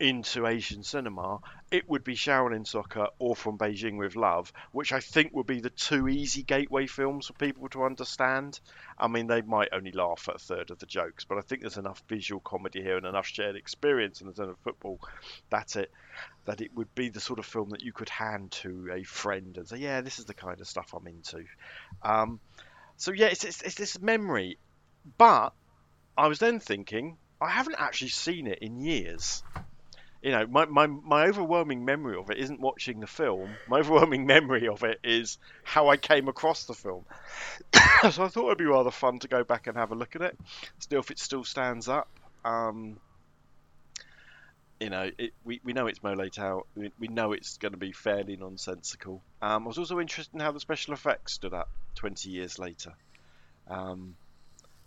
[0.00, 1.40] into Asian cinema,
[1.70, 5.60] it would be Shaolin Soccer or From Beijing with Love, which I think would be
[5.60, 8.60] the two easy gateway films for people to understand.
[8.96, 11.62] I mean, they might only laugh at a third of the jokes, but I think
[11.62, 15.00] there's enough visual comedy here and enough shared experience in the terms of football.
[15.50, 15.90] That's it.
[16.44, 19.56] That it would be the sort of film that you could hand to a friend
[19.56, 21.44] and say, "Yeah, this is the kind of stuff I'm into."
[22.02, 22.40] Um,
[22.96, 24.58] so yeah, it's, it's, it's this memory,
[25.18, 25.52] but
[26.16, 29.44] I was then thinking I haven't actually seen it in years
[30.22, 33.50] you know, my, my, my overwhelming memory of it isn't watching the film.
[33.68, 37.04] My overwhelming memory of it is how I came across the film.
[38.10, 40.22] so I thought it'd be rather fun to go back and have a look at
[40.22, 40.36] it,
[40.78, 42.08] still if it still stands up.
[42.44, 42.98] Um,
[44.80, 46.64] you know, it, we, we know it's mo lei tau.
[46.74, 49.22] We, we know it's going to be fairly nonsensical.
[49.40, 52.92] Um, I was also interested in how the special effects stood up 20 years later.
[53.68, 54.16] Um,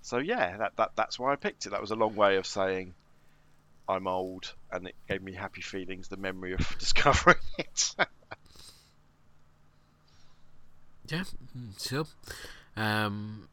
[0.02, 1.70] so yeah, that, that that's why I picked it.
[1.70, 2.96] That was a long way of saying
[3.88, 6.08] I'm old, and it gave me happy feelings.
[6.08, 7.96] The memory of discovering it.
[11.08, 11.24] yeah,
[11.58, 12.06] mm, sure.
[12.76, 13.48] Um,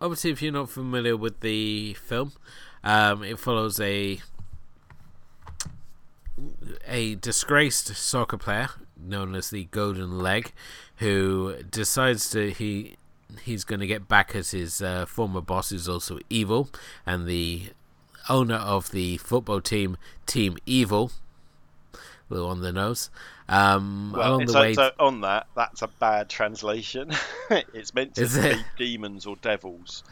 [0.00, 2.32] obviously, if you're not familiar with the film,
[2.82, 4.20] um, it follows a
[6.86, 10.52] a disgraced soccer player known as the Golden Leg,
[10.96, 12.96] who decides to he
[13.42, 16.68] he's going to get back at his uh, former boss, who's also evil,
[17.06, 17.70] and the
[18.28, 19.96] owner of the football team,
[20.26, 21.12] Team Evil.
[21.94, 21.98] A
[22.34, 23.10] little on the nose.
[23.48, 27.10] Um, well, along the way, on that, that's a bad translation.
[27.50, 28.64] it's meant to Is be it?
[28.78, 30.04] demons or devils,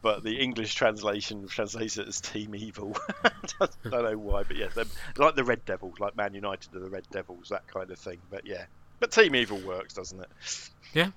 [0.00, 2.96] but the English translation translates it as Team Evil.
[3.24, 4.68] I don't know why, but yeah,
[5.16, 8.18] like the Red Devils, like Man United are the Red Devils, that kind of thing.
[8.30, 8.66] But yeah,
[9.00, 10.28] but Team Evil works, doesn't it?
[10.94, 11.10] Yeah.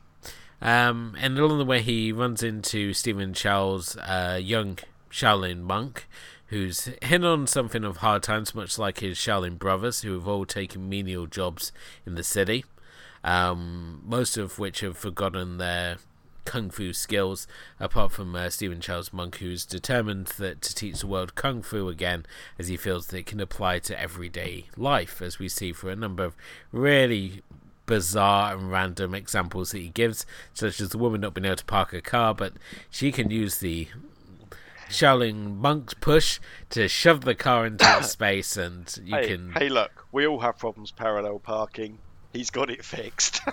[0.64, 4.78] Um, and along the way, he runs into Stephen Chow's uh, young
[5.12, 6.08] Shaolin monk,
[6.48, 10.46] who's hit on something of hard times, much like his Shaolin brothers, who have all
[10.46, 11.72] taken menial jobs
[12.06, 12.66] in the city,
[13.24, 15.98] um, most of which have forgotten their
[16.46, 17.48] kung fu skills,
[17.80, 21.88] apart from uh, Stephen Chow's monk, who's determined that to teach the world kung fu
[21.88, 22.26] again,
[22.58, 25.96] as he feels that it can apply to everyday life, as we see through a
[25.96, 26.36] number of
[26.72, 27.44] really
[27.86, 31.66] bizarre and random examples that he gives, such as the woman not being able to
[31.66, 32.54] park a car, but
[32.90, 33.88] she can use the
[34.92, 36.40] Shaolin monk's push
[36.70, 39.52] to shove the car into space, and you hey, can.
[39.54, 41.98] hey, look, we all have problems parallel parking.
[42.34, 43.42] He's got it fixed.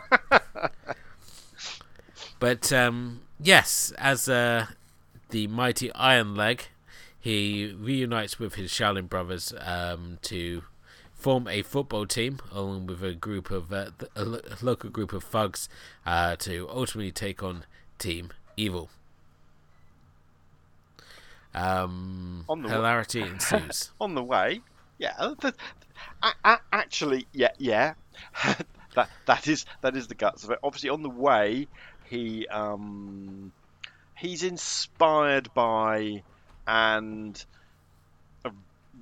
[2.39, 4.67] But um, yes, as uh,
[5.31, 6.69] the mighty Iron Leg,
[7.19, 10.63] he reunites with his Shaolin brothers um, to
[11.15, 15.25] form a football team along with a group of uh, a, a local group of
[15.25, 15.69] thugs
[16.07, 17.65] uh, to ultimately take on
[17.99, 18.89] Team Evil.
[21.59, 23.91] Um, On the hilarity ensues.
[24.01, 24.61] on the way,
[24.99, 25.33] yeah,
[26.23, 27.95] a, actually, yeah, yeah,
[28.95, 30.59] that that is that is the guts of it.
[30.63, 31.67] Obviously, on the way,
[32.09, 33.53] he um,
[34.17, 36.23] he's inspired by
[36.67, 37.45] and
[38.45, 38.51] a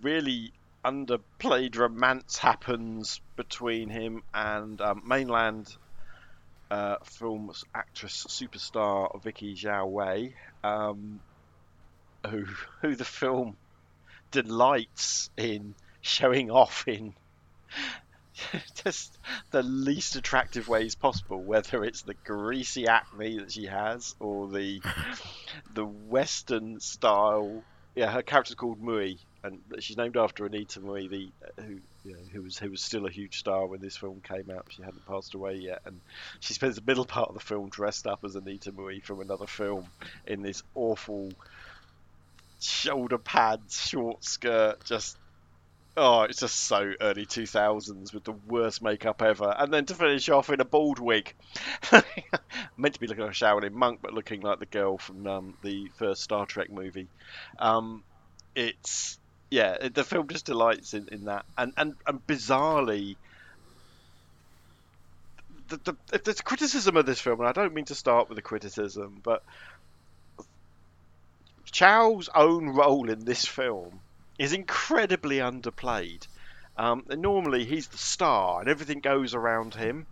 [0.02, 0.52] really
[0.84, 5.76] underplayed romance happens between him and um, mainland
[6.70, 11.20] uh, film actress superstar Vicky Zhao Wei, um,
[12.26, 12.46] who
[12.82, 13.56] who the film
[14.30, 17.14] delights in showing off in
[18.84, 19.18] just
[19.50, 24.80] the least attractive ways possible, whether it's the greasy acne that she has or the
[25.74, 27.62] the Western style.
[27.94, 32.12] Yeah, her character's called Mui, and she's named after Anita Mui, the uh, who you
[32.12, 34.66] know, who was who was still a huge star when this film came out.
[34.68, 35.98] She hadn't passed away yet, and
[36.40, 39.46] she spends the middle part of the film dressed up as Anita Mui from another
[39.46, 39.86] film
[40.26, 41.32] in this awful
[42.60, 45.18] shoulder pads, short skirt, just
[45.96, 49.94] oh, it's just so early two thousands with the worst makeup ever, and then to
[49.94, 51.32] finish off in a bald wig,
[52.76, 55.54] meant to be looking like a Shaolin monk, but looking like the girl from um,
[55.62, 57.08] the first Star Trek movie.
[57.58, 58.02] Um,
[58.54, 59.18] it's
[59.50, 63.16] yeah, the film just delights in, in that, and and and bizarrely.
[65.68, 68.38] The, the, if there's criticism of this film, and I don't mean to start with
[68.38, 69.42] a criticism, but
[71.76, 74.00] Chow's own role in this film
[74.38, 76.26] is incredibly underplayed.
[76.78, 80.06] Um, normally he's the star, and everything goes around him,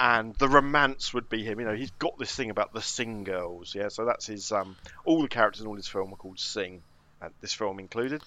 [0.00, 1.60] and the romance would be him.
[1.60, 3.88] You know, he's got this thing about the Sing girls, yeah.
[3.88, 4.50] So that's his.
[4.50, 6.80] Um, all the characters in all his film are called Sing,
[7.20, 8.22] and this film included.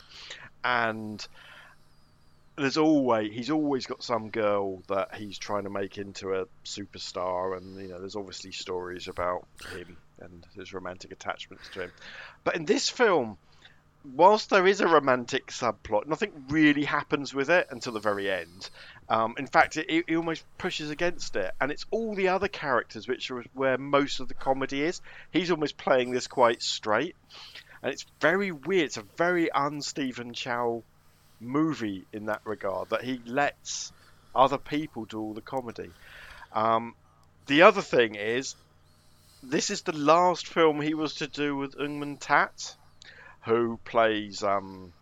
[0.64, 1.28] And
[2.56, 7.58] there's always he's always got some girl that he's trying to make into a superstar,
[7.58, 11.92] and you know there's obviously stories about him and his romantic attachments to him.
[12.44, 13.38] But in this film,
[14.04, 18.70] whilst there is a romantic subplot, nothing really happens with it until the very end.
[19.10, 23.08] Um, in fact, it, it almost pushes against it, and it's all the other characters
[23.08, 25.02] which are where most of the comedy is.
[25.32, 27.16] He's almost playing this quite straight,
[27.82, 28.86] and it's very weird.
[28.86, 30.84] It's a very un-Stephen Chow
[31.40, 33.92] movie in that regard that he lets
[34.36, 35.92] other people do all the comedy.
[36.54, 36.96] Um,
[37.48, 38.56] the other thing is,
[39.44, 42.76] this is the last film he was to do with Ng Man-tat,
[43.42, 44.94] who plays um,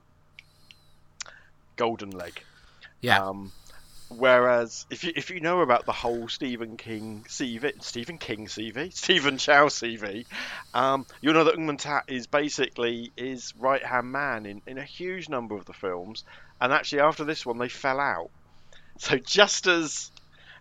[1.76, 2.44] Golden Leg.
[3.02, 3.24] Yeah.
[3.24, 3.52] Um,
[4.10, 8.92] whereas if you if you know about the whole Stephen King CV, Stephen King CV,
[8.94, 10.26] Stephen Chow CV,
[10.74, 14.84] um, you'll know that Ng Man-tat is basically his right hand man in, in a
[14.84, 16.24] huge number of the films,
[16.60, 18.32] and actually after this one they fell out.
[18.98, 20.12] So just as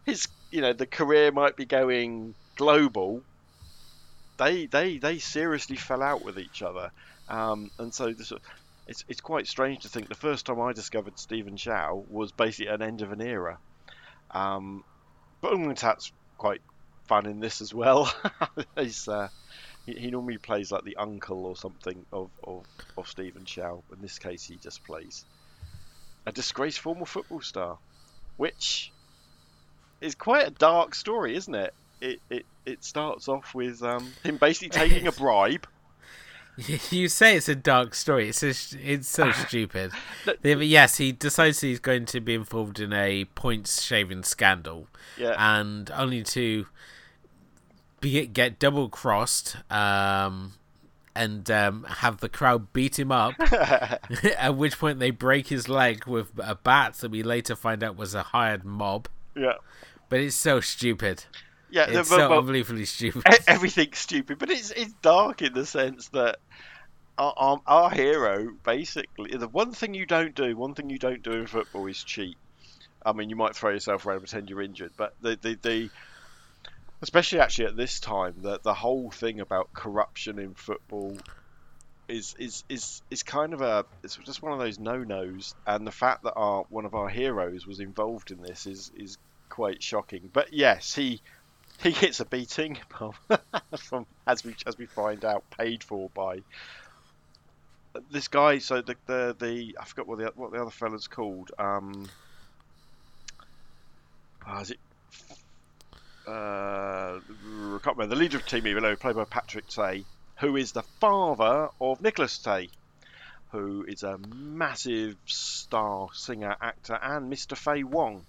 [0.04, 3.22] his you know the career might be going global,
[4.40, 6.90] they they they seriously fell out with each other,
[7.28, 8.32] um, and so this
[8.86, 12.72] it's it's quite strange to think the first time I discovered Stephen Chow was basically
[12.72, 13.58] an end of an era.
[14.30, 14.82] Um,
[15.42, 16.62] but Ng Man-tat's quite
[17.06, 18.12] fun in this as well.
[18.76, 19.28] He's uh,
[19.84, 22.64] he, he, normally plays like the uncle or something of, of,
[22.96, 23.82] of Stephen Chow.
[23.92, 25.24] In this case, he just plays
[26.24, 27.78] a disgraced former football star,
[28.36, 28.90] which
[30.00, 31.74] is quite a dark story, isn't it?
[32.00, 35.66] It it, it starts off with um, him basically taking a bribe.
[36.90, 38.28] You say it's a dark story.
[38.28, 39.92] It's just, it's so stupid.
[40.42, 45.34] yes, he decides he's going to be involved in a points shaving scandal, yeah.
[45.38, 46.66] and only to
[48.00, 50.54] be get double crossed, um,
[51.14, 53.34] and um, have the crowd beat him up.
[53.40, 57.96] at which point they break his leg with a bat that we later find out
[57.96, 59.08] was a hired mob.
[59.34, 59.54] Yeah,
[60.08, 61.24] but it's so stupid.
[61.70, 63.22] Yeah, it's the, so well, unbelievably stupid.
[63.46, 66.38] Everything's stupid, but it's it's dark in the sense that
[67.18, 71.22] our, our, our, hero basically the one thing you don't do, one thing you don't
[71.22, 72.36] do in football is cheat.
[73.04, 75.90] I mean, you might throw yourself around and pretend you're injured, but the the, the
[77.02, 81.16] especially actually at this time, the the whole thing about corruption in football
[82.08, 85.86] is is is is kind of a it's just one of those no nos, and
[85.86, 89.18] the fact that our one of our heroes was involved in this is is
[89.48, 90.30] quite shocking.
[90.32, 91.20] But yes, he
[91.82, 92.78] he gets a beating
[93.78, 96.40] from as we as we find out paid for by
[98.10, 98.58] this guy.
[98.58, 101.50] So the the, the I forgot what the what the other fella's called.
[101.58, 102.08] Um,
[104.46, 104.78] oh, is it?
[106.28, 108.14] Uh, I can't remember.
[108.14, 110.04] The leader of Team Evil, played by Patrick Tse,
[110.36, 112.68] who is the father of Nicholas Tse,
[113.52, 117.56] who is a massive star singer, actor, and Mr.
[117.56, 118.26] Faye Wong.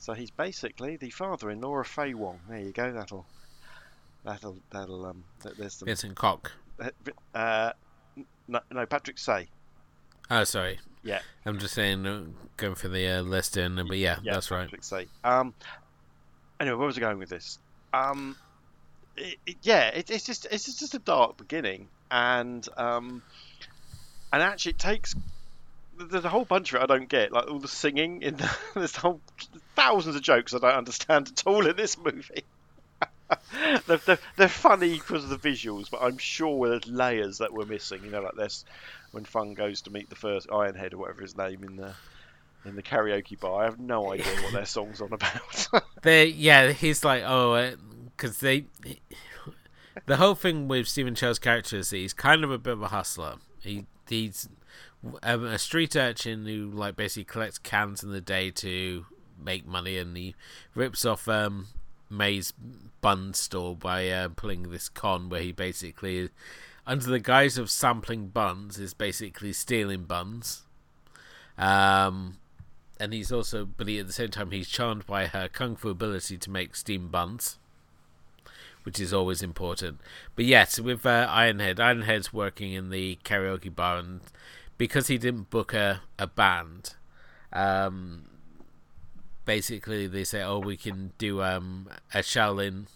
[0.00, 2.40] So he's basically the father-in-law of Faye Wong.
[2.48, 2.90] There you go.
[2.90, 3.26] That'll
[4.24, 5.24] that'll that'll um.
[5.58, 5.86] There's some.
[5.86, 6.52] Vincent Kok.
[7.34, 7.72] Uh,
[8.48, 9.46] no, no, Patrick Tse.
[10.30, 10.78] Oh, sorry.
[11.02, 11.20] Yeah.
[11.44, 12.24] I'm just saying, uh,
[12.56, 14.64] going for the uh, listing, but yeah, yeah that's right.
[14.64, 15.06] Patrick Tse.
[15.22, 15.52] Um.
[16.58, 17.58] Anyway, where was I going with this?
[17.92, 18.36] Um.
[19.18, 23.22] It, it, yeah, it, it's just it's just a dark beginning, and um,
[24.32, 25.14] and actually it takes
[26.08, 28.56] there's a whole bunch of it I don't get, like all the singing in the,
[28.74, 29.20] there's whole
[29.76, 32.44] thousands of jokes I don't understand at all in this movie.
[33.86, 37.64] they're, they're, they're, funny because of the visuals, but I'm sure there's layers that we're
[37.64, 38.04] missing.
[38.04, 38.64] You know, like this
[39.12, 41.94] when Fung goes to meet the first Ironhead or whatever his name in the
[42.64, 43.62] in the karaoke bar.
[43.62, 45.68] I have no idea what their song's on about.
[46.02, 47.74] they yeah, he's like oh,
[48.16, 48.64] because uh, they.
[50.06, 52.88] The whole thing with Stephen Chow's character is he's kind of a bit of a
[52.88, 53.34] hustler.
[53.60, 54.48] He he's
[55.22, 59.06] a street urchin who like basically collects cans in the day to
[59.42, 60.34] make money, and he
[60.74, 61.68] rips off um,
[62.10, 62.52] May's
[63.00, 66.28] bun store by uh, pulling this con where he basically,
[66.86, 70.62] under the guise of sampling buns, is basically stealing buns.
[71.56, 72.38] Um,
[72.98, 75.88] and he's also, but he, at the same time, he's charmed by her kung fu
[75.88, 77.58] ability to make steam buns,
[78.82, 80.00] which is always important.
[80.36, 84.20] But yes, with uh, Ironhead, Ironhead's working in the karaoke bar, and
[84.80, 86.94] because he didn't book a, a band,
[87.52, 88.22] um,
[89.44, 92.86] basically they say, "Oh, we can do um, a Shaolin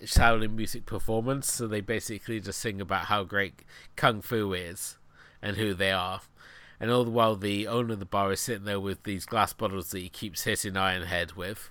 [0.00, 3.62] Shaolin music performance." So they basically just sing about how great
[3.96, 4.96] kung fu is
[5.42, 6.20] and who they are.
[6.78, 9.52] And all the while, the owner of the bar is sitting there with these glass
[9.52, 11.68] bottles that he keeps hitting Ironhead with,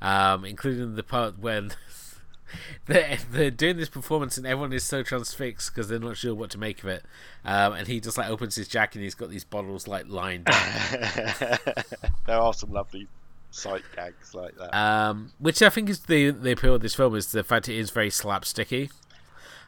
[0.00, 1.72] um, including the part when
[2.86, 6.50] they're, they're doing this performance and everyone is so transfixed because they're not sure what
[6.50, 7.04] to make of it.
[7.44, 10.48] Um, and he just like opens his jacket and he's got these bottles like lined
[10.48, 11.60] up.
[12.26, 13.08] there are some lovely
[13.50, 14.76] sight gags like that.
[14.76, 17.76] Um, which I think is the the appeal of this film is the fact it
[17.76, 18.90] is very slapsticky.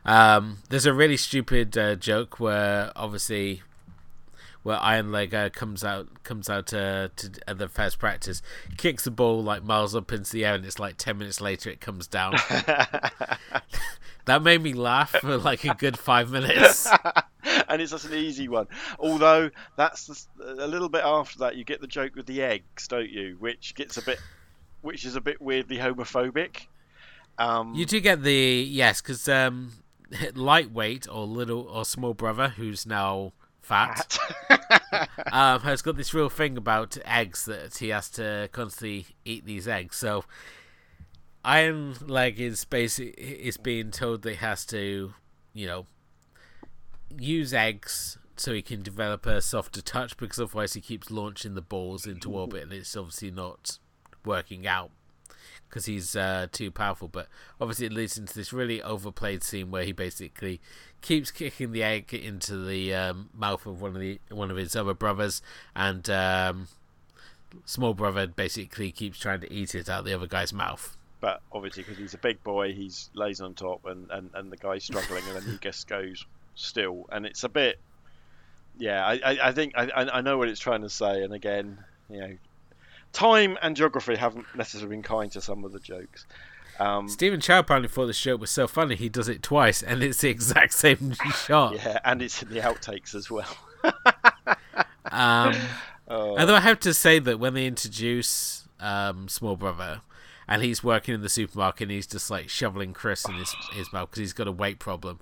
[0.04, 3.62] Um, there's a really stupid uh, joke where obviously
[4.62, 8.42] where Iron Leg uh, comes out comes out uh, to at the first practice,
[8.76, 11.70] kicks the ball like miles up into the air, and it's like ten minutes later
[11.70, 12.32] it comes down.
[14.26, 16.88] that made me laugh for like a good five minutes.
[17.68, 18.66] and it's just an easy one.
[18.98, 23.10] Although that's a little bit after that, you get the joke with the eggs, don't
[23.10, 23.36] you?
[23.38, 24.18] Which gets a bit,
[24.82, 26.66] which is a bit weirdly homophobic.
[27.38, 29.72] Um, you do get the yes, because um,
[30.34, 33.32] lightweight or little or small brother, who's now
[33.62, 34.18] fat,
[35.32, 39.68] um, has got this real thing about eggs that he has to constantly eat these
[39.68, 39.96] eggs.
[39.96, 40.24] So
[41.44, 45.14] Iron Leg is basically is being told that he has to,
[45.52, 45.86] you know,
[47.18, 51.60] use eggs so he can develop a softer touch because otherwise he keeps launching the
[51.60, 53.78] balls into orbit and it's obviously not
[54.24, 54.90] working out
[55.70, 57.08] because he's uh, too powerful.
[57.08, 57.28] But
[57.60, 60.60] obviously, it leads into this really overplayed scene where he basically
[61.00, 64.76] keeps kicking the egg into the um, mouth of one of the one of his
[64.76, 65.42] other brothers,
[65.74, 66.68] and um,
[67.64, 70.96] small brother basically keeps trying to eat it out the other guy's mouth.
[71.20, 74.56] But obviously, because he's a big boy, he's lays on top, and, and, and the
[74.56, 76.24] guy's struggling, and then he just goes
[76.54, 77.78] still, and it's a bit.
[78.78, 81.78] Yeah, I, I, I think I, I know what it's trying to say, and again,
[82.08, 82.36] you know,
[83.12, 86.26] time and geography haven't necessarily been kind to some of the jokes.
[86.78, 90.02] Um, Stephen Chow apparently thought the joke was so funny he does it twice, and
[90.02, 91.14] it's the exact same
[91.46, 91.74] shot.
[91.74, 93.54] Yeah, and it's in the outtakes as well.
[95.10, 95.54] um,
[96.08, 96.38] oh.
[96.38, 100.00] Although I have to say that when they introduce um, Small Brother,
[100.48, 103.92] and he's working in the supermarket, and he's just like shoveling Chris in his his
[103.92, 105.20] mouth because he's got a weight problem,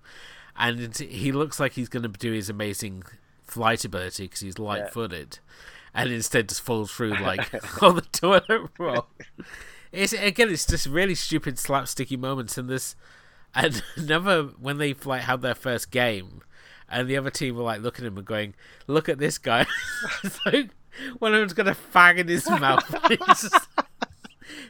[0.57, 3.03] and he looks like he's going to do his amazing
[3.43, 5.39] flight ability because he's light footed.
[5.43, 5.69] Yeah
[5.99, 9.07] and instead just falls through like on the toilet roll.
[9.91, 12.95] It's again, it's just really stupid slapsticky moments in this.
[13.55, 16.43] And another when they like have their first game,
[16.89, 18.55] and the other team were like looking at him and going,
[18.87, 19.67] "Look at this guy."
[20.47, 20.71] like
[21.19, 22.85] one of them's got a fag in his mouth.
[23.27, 23.69] Just,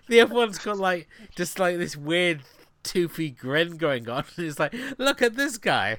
[0.09, 2.41] the other one's got like just like this weird
[2.83, 4.25] toothy grin going on.
[4.39, 5.99] It's like, "Look at this guy."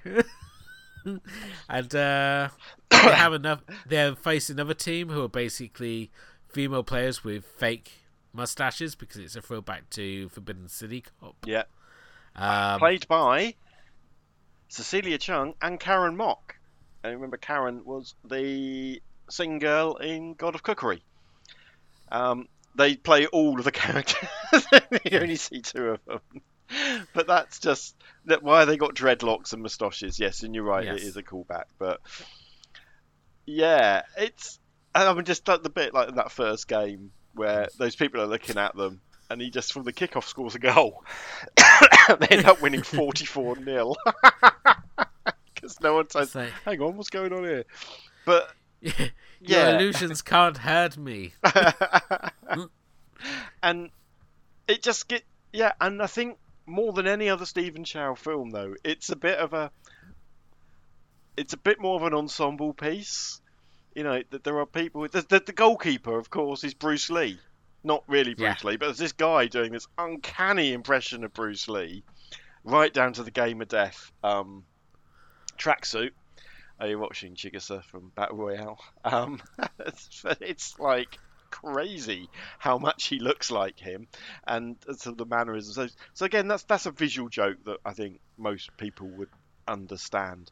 [1.70, 2.50] and uh,
[2.90, 3.62] they have enough.
[3.88, 6.12] They're facing another team who are basically
[6.48, 7.92] female players with fake
[8.34, 11.36] mustaches because it's a throwback to Forbidden City Cop.
[11.46, 11.64] Yeah.
[12.36, 13.56] Um, Played by
[14.68, 16.56] Cecilia Cheung and Karen Mok.
[17.04, 21.02] And remember, Karen was the sing girl in God of Cookery.
[22.12, 24.30] Um, they play all of the characters.
[25.06, 26.22] you only see two of them.
[27.14, 27.96] but that's just
[28.26, 30.20] that why they got dreadlocks and moustaches.
[30.20, 31.02] Yes, and you're right, yes.
[31.02, 31.66] it is a callback.
[31.78, 32.02] But
[33.46, 34.60] yeah, it's
[34.94, 37.78] I mean just like the bit like in that first game where mm.
[37.78, 41.04] those people are looking at them and he just from the kickoff scores a goal.
[42.20, 43.96] they end up winning 44 0
[45.54, 47.66] because no one says, like, "Hang on, what's going on here?"
[48.26, 48.50] But
[48.82, 49.10] yeah,
[49.42, 51.34] your illusions can't hurt me.
[51.44, 52.70] Mm.
[53.62, 53.90] and
[54.68, 56.38] it just get yeah, and I think
[56.70, 59.72] more than any other Stephen Chow film, though, it's a bit of a
[61.38, 63.42] it's a bit more of an ensemble piece.
[63.96, 65.08] You know, that there are people.
[65.08, 67.40] The, the, the, goalkeeper, of course, is Bruce Lee.
[67.84, 68.70] Not really Bruce yeah.
[68.70, 72.04] Lee, but there's this guy doing this uncanny impression of Bruce Lee,
[72.64, 74.64] right down to the game of death um,
[75.58, 76.12] tracksuit.
[76.80, 78.80] Are you watching Chigusa from Battle Royale?
[79.04, 79.42] Um,
[79.80, 81.18] it's, it's like
[81.50, 84.08] crazy how much he looks like him
[84.48, 85.76] and of the mannerisms.
[85.76, 89.30] So, so again, that's that's a visual joke that I think most people would
[89.68, 90.52] understand.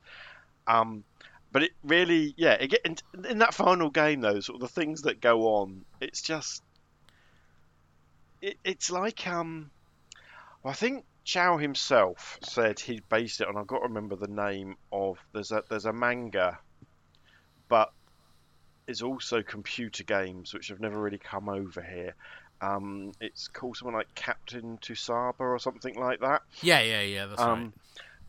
[0.67, 1.03] Um,
[1.51, 2.97] but it really, yeah, it in,
[3.29, 6.61] in, that final game though, sort of the things that go on, it's just,
[8.41, 9.71] it, it's like um,
[10.63, 13.57] well, I think Chow himself said he based it on.
[13.57, 16.59] I've got to remember the name of there's a there's a manga,
[17.69, 17.91] but
[18.87, 22.15] is also computer games, which have never really come over here.
[22.61, 26.41] Um, it's called something like Captain Tsubasa or something like that.
[26.61, 27.25] Yeah, yeah, yeah.
[27.27, 27.73] That's um,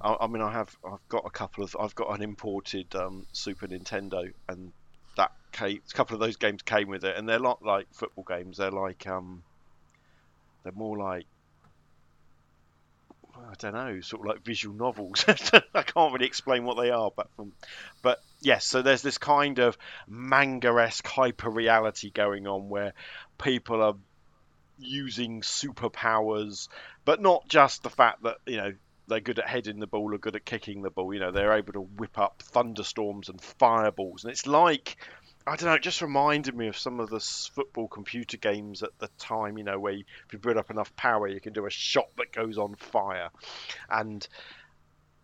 [0.01, 0.19] right.
[0.21, 3.27] I, I, mean, I have I've got a couple of I've got an imported um,
[3.33, 4.73] Super Nintendo, and
[5.17, 8.25] that came, a couple of those games came with it, and they're not like football
[8.25, 8.59] games.
[8.59, 9.43] They're like um,
[10.63, 11.27] they're more like
[13.39, 15.25] I don't know, sort of like visual novels.
[15.29, 17.53] I can't really explain what they are, but from,
[18.03, 22.93] but yes, so there's this kind of manga-esque hyper reality going on where
[23.39, 23.95] people are
[24.79, 26.69] using superpowers,
[27.05, 28.73] but not just the fact that you know
[29.09, 31.13] they're good at heading the ball or good at kicking the ball.
[31.13, 34.97] You know, they're able to whip up thunderstorms and fireballs, and it's like
[35.49, 38.91] I don't know, it just reminded me of some of the football computer games at
[38.99, 41.67] the time, you know, where you, if you build up enough power, you can do
[41.67, 43.31] a shot that goes on fire,
[43.91, 44.27] and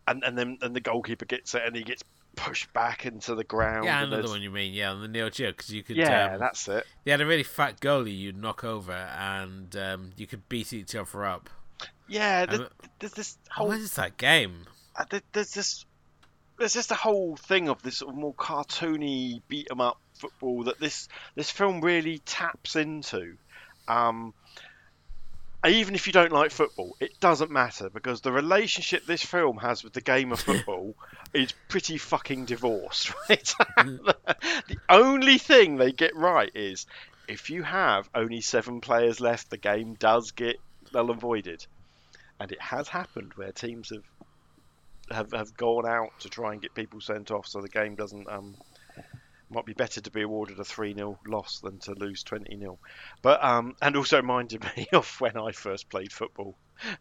[0.08, 2.02] and and then and the goalkeeper gets it and he gets
[2.36, 3.84] pushed back into the ground.
[3.84, 4.72] Yeah, another one you mean?
[4.72, 5.96] Yeah, on the Neo Geo because you could.
[5.96, 6.84] Yeah, um, that's it.
[7.04, 10.94] They had a really fat goalie you'd knock over, and um, you could beat each
[10.94, 11.50] other up.
[12.08, 12.68] Yeah, there's,
[12.98, 13.68] there's this whole.
[13.68, 14.66] What is that game?
[14.96, 15.84] Uh, there's this.
[16.58, 20.64] There's just a whole thing of this sort of more cartoony beat 'em up football
[20.64, 23.36] that this this film really taps into.
[23.88, 24.34] Um,
[25.66, 29.82] even if you don't like football, it doesn't matter because the relationship this film has
[29.82, 30.94] with the game of football
[31.34, 33.54] is pretty fucking divorced, right?
[33.76, 36.86] the only thing they get right is
[37.28, 40.56] if you have only seven players left, the game does get
[40.92, 41.66] null and voided.
[42.38, 44.04] And it has happened where teams have
[45.10, 48.26] have, have gone out to try and get people sent off so the game doesn't
[48.28, 48.56] um,
[49.54, 52.78] might be better to be awarded a 3 0 loss than to lose 20 0.
[53.22, 56.56] But, um, and also reminded me of when I first played football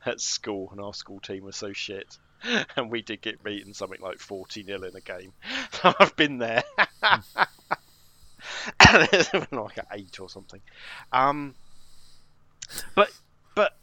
[0.05, 2.17] at school and our school team was so shit.
[2.75, 5.31] And we did get beaten something like 40 0 in a game.
[5.71, 6.63] So I've been there.
[9.51, 10.59] like at 8 or something.
[11.13, 11.55] Um,
[12.95, 13.09] but,
[13.55, 13.77] but,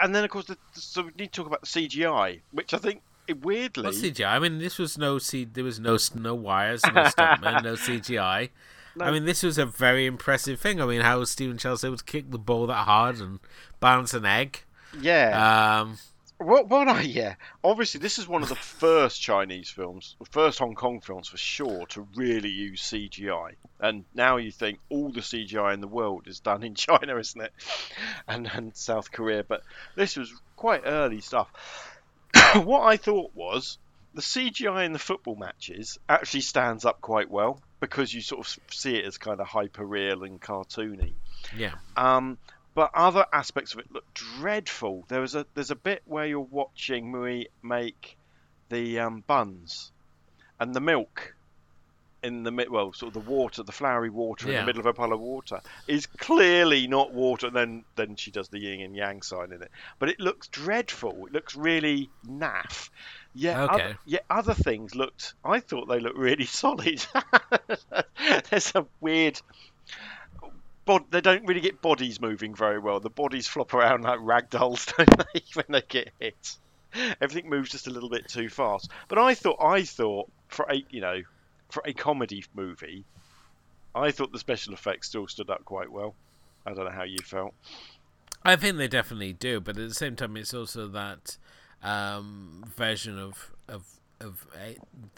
[0.00, 2.78] and then of course, the, so we need to talk about the CGI, which I
[2.78, 3.02] think
[3.32, 3.90] weirdly.
[3.90, 4.26] CGI?
[4.26, 5.44] I mean, this was no C.
[5.44, 8.50] There was no no wires, no stuntman, no CGI.
[8.96, 9.04] No.
[9.04, 10.80] I mean, this was a very impressive thing.
[10.80, 13.38] I mean, how was Stephen Charles able to kick the ball that hard and
[13.78, 14.64] bounce an egg?
[15.00, 15.80] Yeah.
[15.80, 15.98] Um,
[16.38, 16.68] what?
[16.68, 16.88] What?
[16.88, 17.34] I yeah.
[17.62, 21.86] Obviously, this is one of the first Chinese films, first Hong Kong films for sure,
[21.88, 23.54] to really use CGI.
[23.78, 27.40] And now you think all the CGI in the world is done in China, isn't
[27.40, 27.52] it?
[28.26, 29.44] And and South Korea.
[29.44, 29.62] But
[29.94, 31.50] this was quite early stuff.
[32.54, 33.78] what I thought was
[34.14, 38.56] the CGI in the football matches actually stands up quite well because you sort of
[38.70, 41.14] see it as kind of hyper real and cartoony.
[41.56, 41.74] Yeah.
[41.96, 42.38] Um,
[42.74, 45.04] but other aspects of it look dreadful.
[45.08, 48.16] There was a there's a bit where you're watching Mui make
[48.68, 49.90] the um, buns
[50.58, 51.34] and the milk
[52.22, 54.60] in the mid, well, sort of the water, the flowery water yeah.
[54.60, 57.46] in the middle of a puddle of water is clearly not water.
[57.48, 60.48] And then then she does the yin and yang sign in it, but it looks
[60.48, 61.26] dreadful.
[61.26, 62.90] It looks really naff.
[63.34, 63.72] Yeah, okay.
[63.74, 65.34] other, yeah, other things looked.
[65.44, 67.04] I thought they looked really solid.
[68.50, 69.40] There's a weird.
[70.84, 73.00] Bod, they don't really get bodies moving very well.
[73.00, 76.56] The bodies flop around like rag dolls, don't they, when they get hit?
[77.20, 78.90] Everything moves just a little bit too fast.
[79.06, 81.22] But I thought, I thought for eight, you know,
[81.70, 83.04] for a comedy movie,
[83.94, 86.14] I thought the special effects still stood up quite well.
[86.66, 87.54] I don't know how you felt.
[88.44, 91.36] I think they definitely do, but at the same time, it's also that
[91.82, 93.84] um, version of of
[94.20, 94.46] of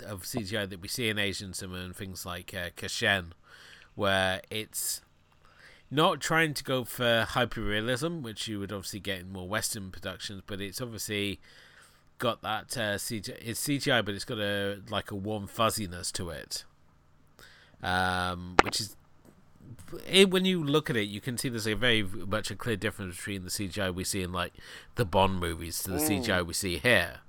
[0.05, 3.33] of CGI that we see in Asian cinema and things like uh, Casshern,
[3.95, 5.03] where it's
[5.91, 10.43] not trying to go for hyperrealism, which you would obviously get in more Western productions,
[10.47, 11.39] but it's obviously
[12.23, 13.37] got that uh, CGI.
[13.45, 16.65] It's CGI, but it's got a like a warm fuzziness to it,
[17.83, 18.97] um, which is
[20.09, 22.77] it, when you look at it, you can see there's a very much a clear
[22.77, 24.53] difference between the CGI we see in like
[24.95, 26.25] the Bond movies to the mm.
[26.25, 27.21] CGI we see here.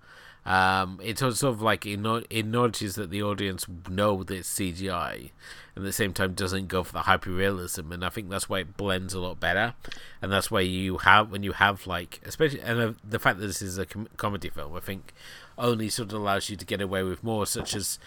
[0.45, 5.31] Um, it's sort of like it acknowledges that the audience know that it's CGI,
[5.75, 8.49] and at the same time doesn't go for the hyper realism, and I think that's
[8.49, 9.73] why it blends a lot better,
[10.21, 13.47] and that's why you have when you have like especially and uh, the fact that
[13.47, 15.13] this is a com- comedy film, I think
[15.57, 17.97] only sort of allows you to get away with more, such as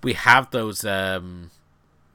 [0.00, 1.50] we have those um,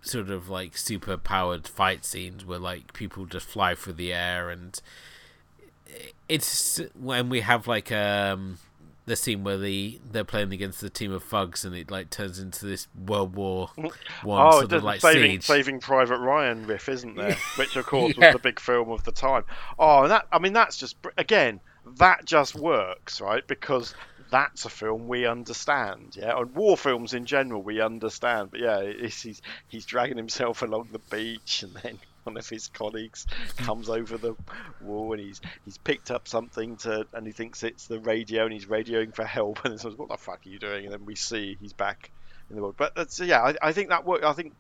[0.02, 4.50] sort of like super powered fight scenes where like people just fly through the air
[4.50, 4.82] and
[6.30, 8.58] it's when we have like um
[9.10, 12.40] the scene where the they're playing against the team of thugs and it like turns
[12.40, 13.92] into this World War oh,
[14.24, 15.46] One oh, sort of like saving, siege.
[15.46, 17.36] Saving Private Ryan riff, isn't there?
[17.58, 18.28] Which of course yeah.
[18.28, 19.44] was the big film of the time.
[19.78, 21.60] Oh, and that I mean that's just again
[21.98, 23.46] that just works, right?
[23.46, 23.96] Because
[24.32, 26.38] that's a film we understand, yeah.
[26.38, 31.00] And war films in general we understand, but yeah, he's he's dragging himself along the
[31.00, 32.00] beach and then
[32.30, 33.26] one of his colleagues
[33.58, 34.36] comes over the
[34.82, 38.54] wall and he's he's picked up something to and he thinks it's the radio and
[38.54, 41.16] he's radioing for help and says what the fuck are you doing and then we
[41.16, 42.12] see he's back
[42.50, 44.54] in the world but that's yeah I, I think that work I think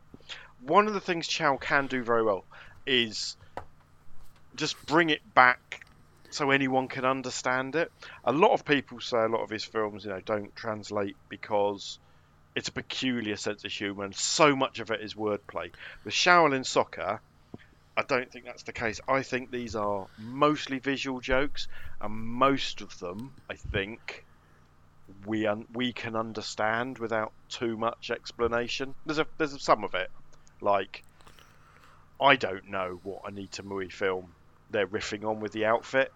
[0.66, 2.44] one of the things Chow can do very well
[2.88, 3.38] is
[4.56, 5.86] just bring it back
[6.32, 7.92] so anyone can understand it.
[8.24, 11.98] A lot of people say a lot of his films, you know, don't translate because
[12.56, 15.72] it's a peculiar sense of humour, and so much of it is wordplay.
[16.04, 17.22] With Shaolin Soccer,
[18.00, 19.02] I don't think that's the case.
[19.10, 21.68] I think these are mostly visual jokes,
[22.00, 24.24] and most of them, I think,
[25.26, 28.96] we un- we can understand without too much explanation.
[29.06, 30.10] There's a there's some of it,
[30.62, 31.04] like
[32.22, 34.34] I don't know what Anita Mui film
[34.70, 36.10] they're riffing on with the outfit.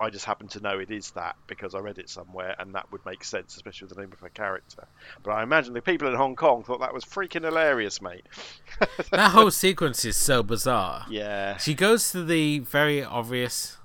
[0.00, 2.90] I just happen to know it is that because I read it somewhere, and that
[2.92, 4.86] would make sense, especially with the name of her character.
[5.22, 8.24] But I imagine the people in Hong Kong thought that was freaking hilarious, mate.
[9.10, 11.06] that whole sequence is so bizarre.
[11.10, 11.56] Yeah.
[11.56, 13.78] She goes to the very obvious.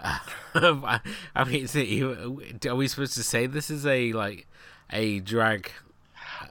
[0.00, 0.18] Uh,
[1.34, 4.46] I mean, is it, are we supposed to say this is a like
[4.90, 5.70] a drag?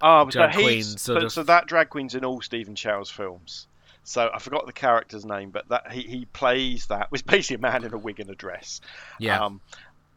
[0.02, 1.32] Oh, drag queen sort of...
[1.32, 3.68] so that drag queen's in all Stephen Chow's films.
[4.04, 7.12] So I forgot the character's name, but that he, he plays that.
[7.12, 8.82] Was basically a man in a wig and a dress.
[9.20, 9.45] Yeah.
[9.45, 9.62] Um,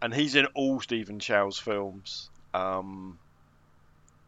[0.02, 2.28] and he's in all Stephen Chow's films.
[2.52, 3.18] Um,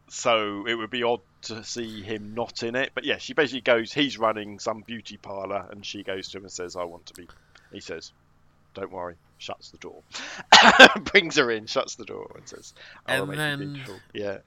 [0.09, 2.92] so it would be odd to see him not in it.
[2.94, 3.92] But yeah, she basically goes.
[3.92, 7.14] He's running some beauty parlor, and she goes to him and says, "I want to
[7.14, 7.28] be."
[7.72, 8.12] He says,
[8.74, 10.02] "Don't worry." Shuts the door,
[11.12, 12.74] brings her in, shuts the door, and says,
[13.06, 13.80] "And then,
[14.12, 14.38] yeah."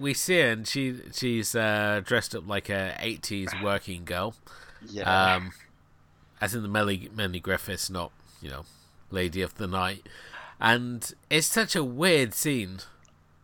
[0.00, 4.34] We see her and she she's uh, dressed up like a 80s working girl.
[4.88, 5.34] Yeah.
[5.34, 5.52] Um,
[6.40, 8.64] as in the Melly, Melly Griffiths, not, you know,
[9.10, 10.06] Lady of the Night.
[10.58, 12.78] And it's such a weird scene.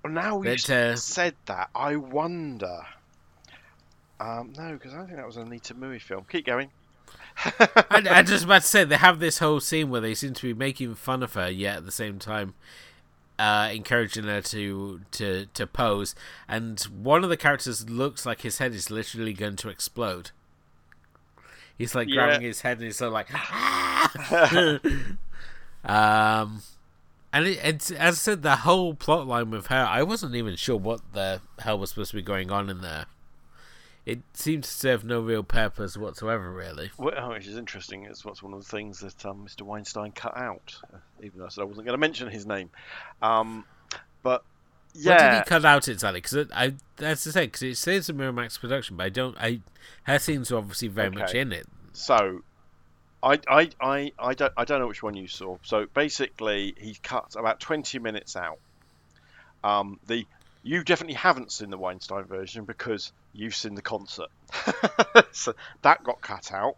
[0.03, 2.83] Well, now you that, uh, said that, I wonder.
[4.19, 6.25] Um, no, because I think that was an Anita Mui film.
[6.31, 6.71] Keep going.
[7.45, 10.43] I, I just about to say they have this whole scene where they seem to
[10.43, 12.55] be making fun of her, yet at the same time
[13.39, 16.15] uh, encouraging her to to to pose,
[16.49, 20.31] and one of the characters looks like his head is literally going to explode.
[21.77, 22.15] He's like yeah.
[22.15, 23.31] grabbing his head and he's sort of like,
[25.85, 26.63] um,
[27.35, 30.57] and it, it's as I said, the whole plot line with her, I wasn't even
[30.57, 33.05] sure what the hell was supposed to be going on in there
[34.07, 36.93] it seemed to serve no real purpose whatsoever, really.
[36.97, 38.05] Well, which is interesting.
[38.05, 39.63] It's what's one of the things that um, Mr.
[39.63, 42.71] Weinstein cut out, uh, even though I said I wasn't going to mention his name.
[43.21, 43.65] Um,
[44.23, 44.45] but
[44.95, 46.21] yeah, what did he cut out exactly?
[46.21, 49.37] Because I, that's to say, because it says a Miramax production, but I don't.
[49.39, 49.61] I
[50.05, 51.19] her scenes are obviously very okay.
[51.19, 51.67] much in it.
[51.93, 52.43] So,
[53.25, 55.59] I, I, I, I don't, I don't know which one you saw.
[55.63, 58.61] So basically, he cut about twenty minutes out.
[59.65, 60.27] Um, the
[60.63, 64.29] you definitely haven't seen the Weinstein version because you've seen the concert.
[65.33, 66.77] so that got cut out.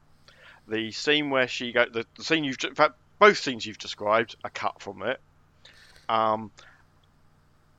[0.67, 4.37] The scene where she go, the, the scene you've, in fact, both scenes you've described
[4.45, 5.21] are cut from it.
[6.09, 6.51] Um,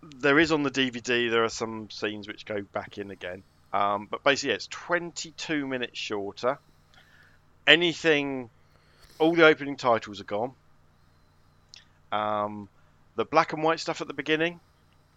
[0.01, 1.29] there is on the DVD.
[1.29, 3.43] There are some scenes which go back in again.
[3.71, 6.57] Um, but basically, yeah, it's 22 minutes shorter.
[7.67, 8.49] Anything,
[9.19, 10.53] all the opening titles are gone.
[12.11, 12.67] Um,
[13.15, 14.59] the black and white stuff at the beginning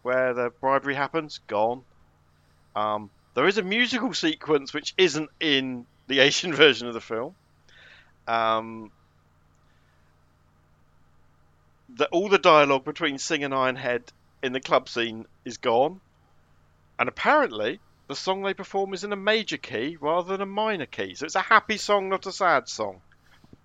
[0.03, 1.83] where the bribery happens, gone.
[2.75, 7.35] Um, there is a musical sequence which isn't in the Asian version of the film.
[8.27, 8.91] Um,
[11.95, 14.03] the, all the dialogue between Sing and Ironhead
[14.43, 16.01] in the club scene is gone,
[16.99, 20.87] and apparently the song they perform is in a major key rather than a minor
[20.87, 21.15] key.
[21.15, 23.01] So it's a happy song, not a sad song.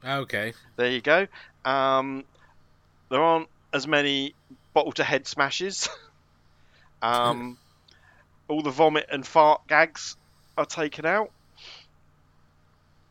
[0.05, 0.53] Okay.
[0.76, 1.28] There you go.
[1.65, 2.24] Um,
[3.09, 4.36] there aren't as many
[4.74, 5.89] bottle to head smashes.
[6.99, 7.59] Um,
[8.47, 10.15] all the vomit and fart gags
[10.57, 11.31] are taken out.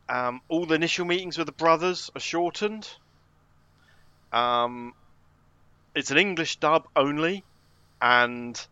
[0.09, 2.89] Um, all the initial meetings with the brothers are shortened.
[4.33, 4.95] Um,
[5.95, 7.45] it's an English dub only,
[8.01, 8.67] and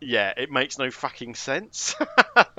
[0.00, 1.94] yeah, it makes no fucking sense.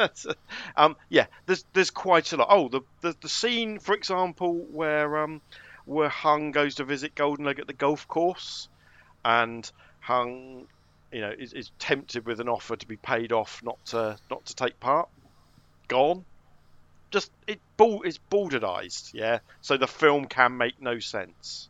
[0.77, 2.47] um, yeah, there's there's quite a lot.
[2.49, 5.41] Oh, the, the the scene, for example, where um
[5.85, 8.69] where Hung goes to visit Golden Leg at the golf course,
[9.25, 10.67] and Hung
[11.11, 14.45] you know, is, is tempted with an offer to be paid off not to not
[14.45, 15.09] to take part.
[15.87, 16.25] Gone.
[17.11, 19.39] Just it ball it's bowdlerized, yeah.
[19.61, 21.69] So the film can make no sense.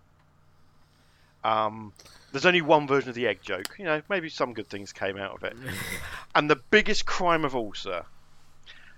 [1.43, 1.93] Um,
[2.31, 3.75] there's only one version of the egg joke.
[3.77, 5.55] You know, maybe some good things came out of it.
[6.35, 8.03] and the biggest crime of all, sir,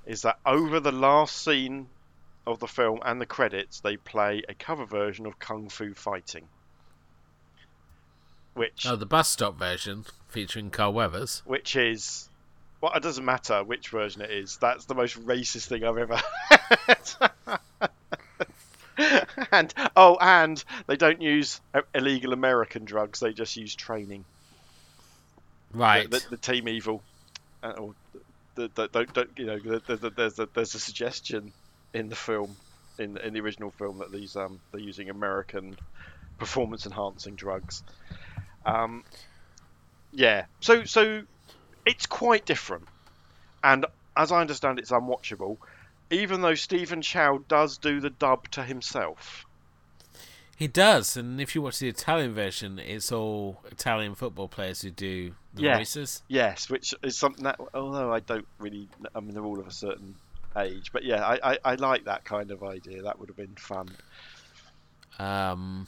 [0.05, 1.87] is that over the last scene
[2.47, 6.47] of the film and the credits, they play a cover version of Kung Fu Fighting.
[8.59, 12.27] Which oh, the bus stop version featuring Carl Weathers, which is
[12.81, 14.57] well, it doesn't matter which version it is.
[14.57, 16.19] That's the most racist thing I've ever.
[19.53, 21.61] and oh, and they don't use
[21.95, 24.25] illegal American drugs; they just use training.
[25.73, 26.11] Right.
[26.11, 27.01] The, the, the Team Evil,
[27.63, 27.95] uh, or
[28.55, 29.59] the, the, don't, don't you know?
[29.59, 31.53] The, there's a, there's a suggestion
[31.93, 32.57] in the film,
[32.97, 35.77] in in the original film, that these um they're using American
[36.39, 37.83] performance enhancing drugs.
[38.65, 39.03] Um,
[40.11, 41.23] yeah, so so
[41.85, 42.87] it's quite different,
[43.63, 43.85] and
[44.17, 45.57] as I understand, it's unwatchable.
[46.11, 49.45] even though Stephen Chow does do the dub to himself.
[50.57, 54.89] He does, and if you watch the Italian version, it's all Italian football players who
[54.89, 55.77] do the Yeah.
[55.77, 56.23] voices.
[56.27, 59.71] Yes, which is something that, although I don't really, I mean, they're all of a
[59.71, 60.15] certain
[60.57, 63.03] age, but yeah, I, I, I like that kind of idea.
[63.03, 63.89] That would have been fun.
[65.19, 65.87] Um,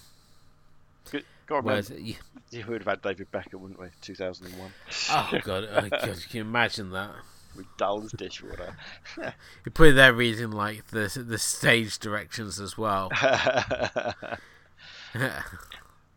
[1.10, 2.18] Good- God, whereas, remember,
[2.54, 3.88] we would have had David Beckham, wouldn't we?
[4.00, 4.72] 2001.
[5.12, 7.12] oh god, oh god, can you imagine that?
[7.58, 8.78] With Dull's dishwater.
[9.66, 13.12] You put it there reading like the the stage directions as well.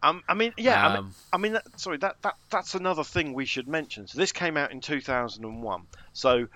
[0.04, 3.02] um, I mean, yeah, I mean, Um, I mean, that, sorry, that, that that's another
[3.02, 4.06] thing we should mention.
[4.06, 5.82] So this came out in 2001.
[6.12, 6.46] So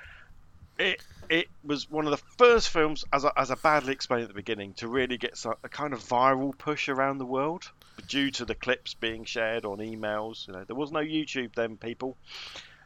[0.79, 4.29] it it was one of the first films, as I, as I badly explained at
[4.29, 7.73] the beginning, to really get a kind of viral push around the world
[8.07, 10.47] due to the clips being shared on emails.
[10.47, 12.17] You know, there was no YouTube then, people.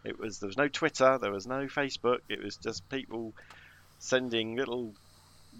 [0.04, 2.20] It was there was no Twitter, there was no Facebook.
[2.28, 3.32] It was just people
[3.98, 4.94] sending little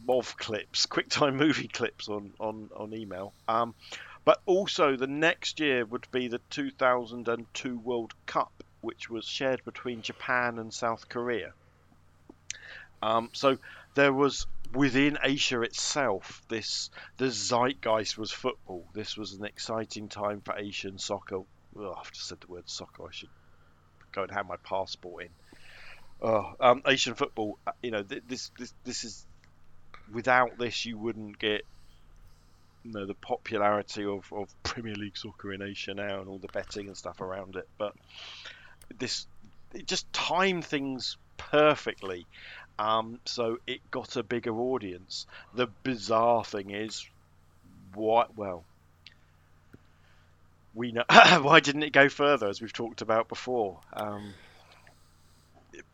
[0.07, 3.33] MOV clips, QuickTime movie clips on on on email.
[3.47, 3.75] Um,
[4.25, 10.03] but also the next year would be the 2002 World Cup, which was shared between
[10.03, 11.53] Japan and South Korea.
[13.03, 13.59] Um, so
[13.95, 18.89] there was within Asia itself this the zeitgeist was football.
[18.95, 21.39] This was an exciting time for Asian soccer.
[21.77, 23.05] I've just said the word soccer.
[23.05, 23.31] I should
[24.13, 25.31] go and have my passport in.
[26.23, 27.59] Oh, um, Asian football.
[27.67, 29.27] uh, You know, th- this this this is
[30.13, 31.63] without this you wouldn't get
[32.85, 36.49] you know the popularity of, of Premier League soccer in Asia now and all the
[36.49, 37.69] betting and stuff around it.
[37.79, 37.95] But
[38.99, 39.27] this
[39.75, 42.27] it just timed things perfectly.
[42.79, 45.27] Um, so it got a bigger audience.
[45.55, 47.07] The bizarre thing is,
[47.95, 48.27] why?
[48.37, 48.65] Well,
[50.75, 51.05] we know
[51.43, 53.79] why didn't it go further, as we've talked about before.
[53.93, 54.35] Um,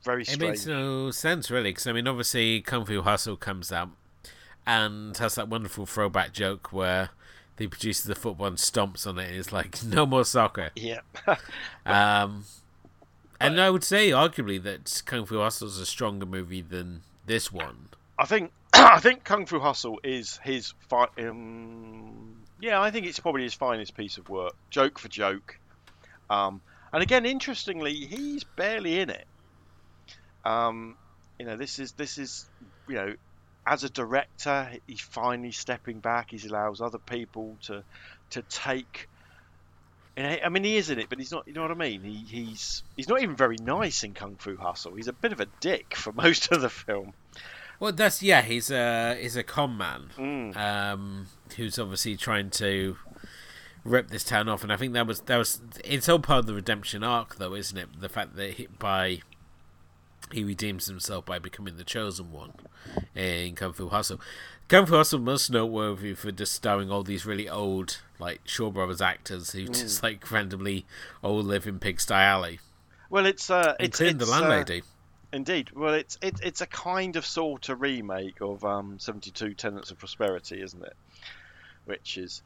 [0.02, 3.90] very It makes no sense, really, because I mean, obviously, Kung Fu Hustle comes out
[4.66, 7.10] and has that wonderful throwback joke where
[7.56, 10.70] the producer of the football and stomps on it and is like, "No more soccer."
[10.76, 11.00] Yeah,
[11.86, 12.44] Um,
[13.40, 17.52] and I would say, arguably, that Kung Fu Hustle is a stronger movie than this
[17.52, 17.88] one.
[18.18, 23.20] I think I think Kung Fu Hustle is his fi- um, yeah, I think it's
[23.20, 25.58] probably his finest piece of work, joke for joke.
[26.28, 26.60] Um,
[26.92, 29.26] and again, interestingly, he's barely in it.
[30.44, 30.96] Um,
[31.38, 32.46] you know, this is this is
[32.88, 33.14] you know,
[33.66, 36.30] as a director, he's finally stepping back.
[36.30, 37.84] He allows other people to
[38.30, 39.08] to take.
[40.22, 41.46] Know, I mean, he is in it, but he's not.
[41.46, 42.02] You know what I mean?
[42.02, 44.94] He, he's he's not even very nice in Kung Fu Hustle.
[44.94, 47.12] He's a bit of a dick for most of the film.
[47.80, 50.56] Well, that's yeah, he's a he's a con man Mm.
[50.56, 52.96] um, who's obviously trying to
[53.84, 56.46] rip this town off, and I think that was that was it's all part of
[56.46, 58.00] the redemption arc, though, isn't it?
[58.00, 59.20] The fact that he, by
[60.32, 62.52] he redeems himself by becoming the chosen one
[63.14, 64.20] in Kung Fu Hustle.
[64.68, 69.00] Kung Fu Hustle most noteworthy for just starring all these really old, like Shaw Brothers
[69.00, 70.84] actors who just like randomly
[71.22, 72.60] all live in Pigsty Alley,
[73.10, 74.82] Well, it's uh, it's, including the it's, uh, landlady.
[75.32, 75.70] indeed.
[75.74, 79.90] Well, it's it, it's a kind of sort of remake of um, Seventy Two Tenants
[79.90, 80.96] of Prosperity, isn't it?
[81.86, 82.42] Which is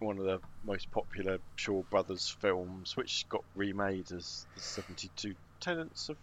[0.00, 5.34] one of the most popular Shaw Brothers films, which got remade as the Seventy Two
[5.60, 6.16] Tenants of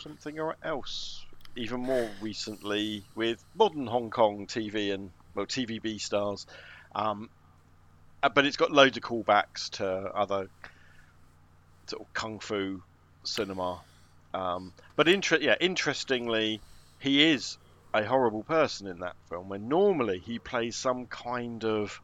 [0.00, 1.24] something or else.
[1.56, 6.46] Even more recently, with modern Hong Kong TV and well TVB stars,
[6.94, 7.28] um,
[8.22, 10.48] uh, but it's got loads of callbacks to other
[11.88, 12.82] sort of kung fu
[13.24, 13.82] cinema.
[14.32, 16.62] Um, but inter- yeah, interestingly,
[16.98, 17.58] he is
[17.92, 19.48] a horrible person in that film.
[19.48, 22.00] When normally he plays some kind of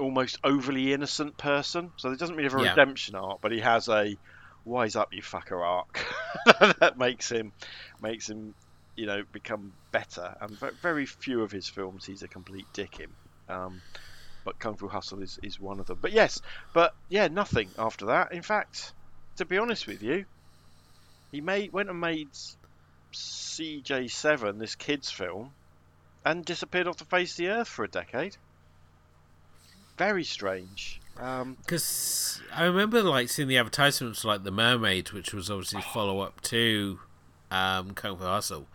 [0.00, 2.60] almost overly innocent person, so he doesn't really have a Yeah.
[2.60, 4.16] redemption arc, but he has a
[4.64, 6.06] "wise up, you fucker" arc
[6.80, 7.52] that makes him
[8.00, 8.54] makes him
[8.96, 10.34] you know become better.
[10.40, 13.54] And very few of his films he's a complete dick in.
[13.54, 13.80] Um,
[14.44, 15.98] but Kung Fu Hustle is, is one of them.
[16.00, 16.40] But yes,
[16.72, 18.32] but yeah, nothing after that.
[18.32, 18.94] In fact,
[19.36, 20.24] to be honest with you,
[21.30, 22.30] he made went and made
[23.14, 25.54] CJ7, this kids film,
[26.24, 28.36] and disappeared off the face of the earth for a decade.
[29.98, 31.00] Very strange.
[31.20, 36.20] Um, Because I remember like seeing the advertisements like the Mermaid, which was obviously follow
[36.20, 37.00] up to
[37.50, 38.66] um, Kung Fu Hustle,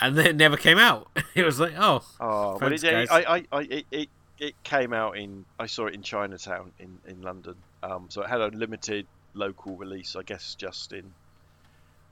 [0.00, 1.08] and then it never came out.
[1.34, 2.84] it was like, oh, oh, well, it.
[2.84, 3.04] I,
[3.36, 5.44] I, I, it, it, it came out in.
[5.58, 7.56] I saw it in Chinatown in in London.
[7.82, 11.12] Um, so it had a limited local release, I guess, just in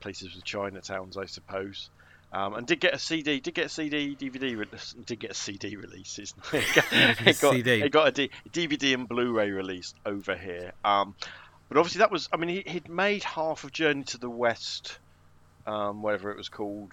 [0.01, 1.91] places with Chinatowns, I suppose.
[2.33, 5.35] Um, and did get a CD, did get a CD, DVD, re- did get a
[5.35, 6.19] CD release.
[6.53, 7.83] It got, CD.
[7.83, 10.73] it got a D, DVD and Blu-ray release over here.
[10.85, 11.17] Um,
[11.69, 14.99] but obviously that was, I mean, he, he'd made half of Journey to the West,
[15.67, 16.93] um, whatever it was called,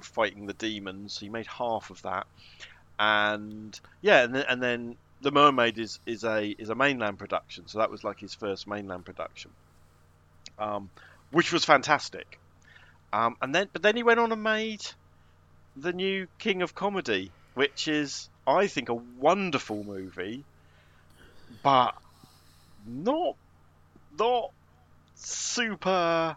[0.00, 1.18] fighting the demons.
[1.18, 2.26] He made half of that,
[2.98, 7.66] and yeah, and then, and then the Mermaid is is a is a mainland production.
[7.68, 9.50] So that was like his first mainland production,
[10.58, 10.90] um,
[11.30, 12.38] which was fantastic.
[13.12, 14.80] Um, and then but then he went on and made
[15.76, 20.44] the new King of Comedy, which is I think a wonderful movie,
[21.62, 21.94] but
[22.86, 23.34] not
[24.18, 24.50] not
[25.14, 26.36] super.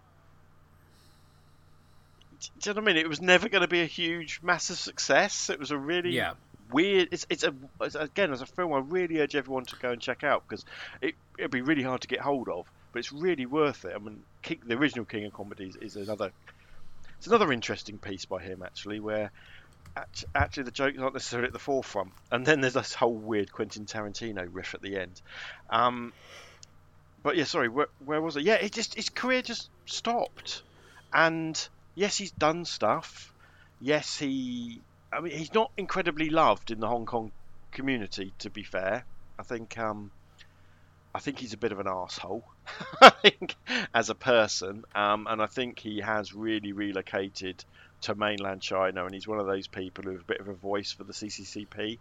[2.39, 2.97] Do you know what I mean?
[3.05, 5.49] It was never going to be a huge, massive success.
[5.49, 6.33] It was a really Yeah.
[6.71, 7.09] weird.
[7.11, 10.01] It's it's a it's, again as a film I really urge everyone to go and
[10.01, 10.63] check out because
[11.01, 13.93] it it'd be really hard to get hold of, but it's really worth it.
[13.95, 16.31] I mean, King, the original King of Comedies is another.
[17.21, 19.31] It's another interesting piece by him actually, where
[20.33, 23.85] actually the jokes aren't necessarily at the forefront, and then there's this whole weird Quentin
[23.85, 25.21] Tarantino riff at the end.
[25.69, 26.13] Um,
[27.21, 28.43] but yeah, sorry, where, where was it?
[28.43, 30.63] Yeah, it just his career just stopped,
[31.13, 31.55] and
[31.93, 33.31] yes, he's done stuff.
[33.79, 34.81] Yes, he.
[35.13, 37.31] I mean, he's not incredibly loved in the Hong Kong
[37.71, 38.33] community.
[38.39, 39.05] To be fair,
[39.37, 39.77] I think.
[39.77, 40.09] Um,
[41.13, 42.43] I think he's a bit of an asshole.
[43.01, 43.55] I think
[43.93, 47.63] as a person, um, and I think he has really relocated
[48.01, 50.91] to mainland China, and he's one of those people who's a bit of a voice
[50.91, 51.99] for the CCCP,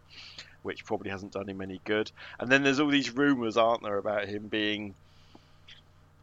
[0.62, 2.11] which probably hasn't done him any good.
[2.38, 4.94] And then there's all these rumours, aren't there, about him being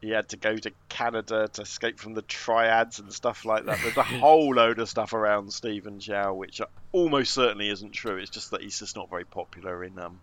[0.01, 3.79] he had to go to Canada to escape from the triads and stuff like that.
[3.81, 6.61] There's a whole load of stuff around Stephen Chow, which
[6.91, 8.17] almost certainly isn't true.
[8.17, 10.19] It's just that he's just not very popular in um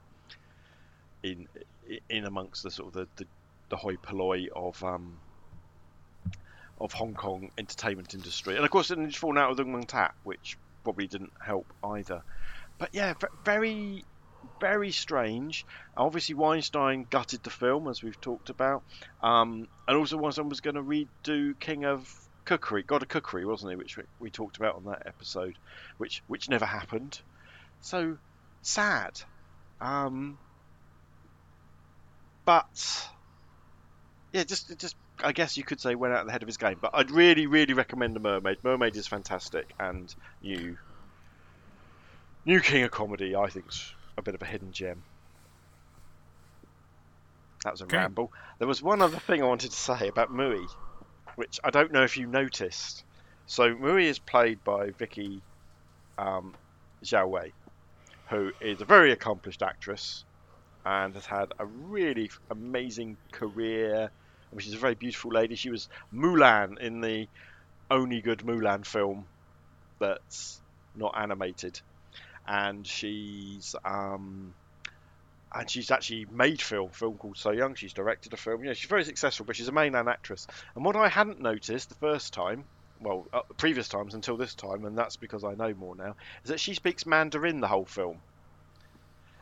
[1.22, 1.48] in
[2.08, 3.26] in amongst the sort of the the,
[3.70, 5.18] the hoi polloi of um
[6.80, 10.14] of Hong Kong entertainment industry, and of course, then he's fallen out with Ng Man-tat,
[10.24, 12.22] which probably didn't help either.
[12.78, 14.04] But yeah, very
[14.60, 15.64] very strange.
[15.96, 18.82] Obviously, Weinstein gutted the film, as we've talked about,
[19.22, 22.12] um, and also Weinstein was going to redo King of
[22.44, 23.76] Cookery, God of Cookery, wasn't he?
[23.76, 25.56] Which we, we talked about on that episode,
[25.96, 27.20] which which never happened.
[27.80, 28.18] So
[28.62, 29.20] sad.
[29.80, 30.38] Um,
[32.44, 33.08] but
[34.34, 36.78] yeah, just just I guess you could say went out the head of his game.
[36.82, 38.58] But I'd really, really recommend the Mermaid.
[38.64, 40.12] Mermaid is fantastic, and
[40.42, 40.76] new
[42.44, 45.04] new King of Comedy, I think's a bit of a hidden gem.
[47.62, 47.96] That was a Okay.
[47.96, 48.32] ramble.
[48.58, 50.66] There was one other thing I wanted to say about Mui,
[51.36, 53.04] which I don't know if you noticed.
[53.46, 55.44] So Mui is played by Vicky
[56.18, 56.56] um,
[57.04, 57.54] Zhao Wei,
[58.30, 60.24] who is a very accomplished actress
[60.84, 64.10] and has had a really amazing career.
[64.54, 65.56] I mean, she's a very beautiful lady.
[65.56, 67.28] She was Mulan in the
[67.90, 69.26] only good Mulan film
[70.00, 70.60] that's
[70.94, 71.80] not animated,
[72.46, 74.54] and she's um,
[75.54, 77.74] and she's actually made film film called So Young.
[77.74, 78.64] She's directed a film.
[78.64, 80.46] Yeah, she's very successful, but she's a mainland actress.
[80.76, 82.64] And what I hadn't noticed the first time,
[83.00, 86.50] well, uh, previous times until this time, and that's because I know more now, is
[86.50, 88.20] that she speaks Mandarin the whole film.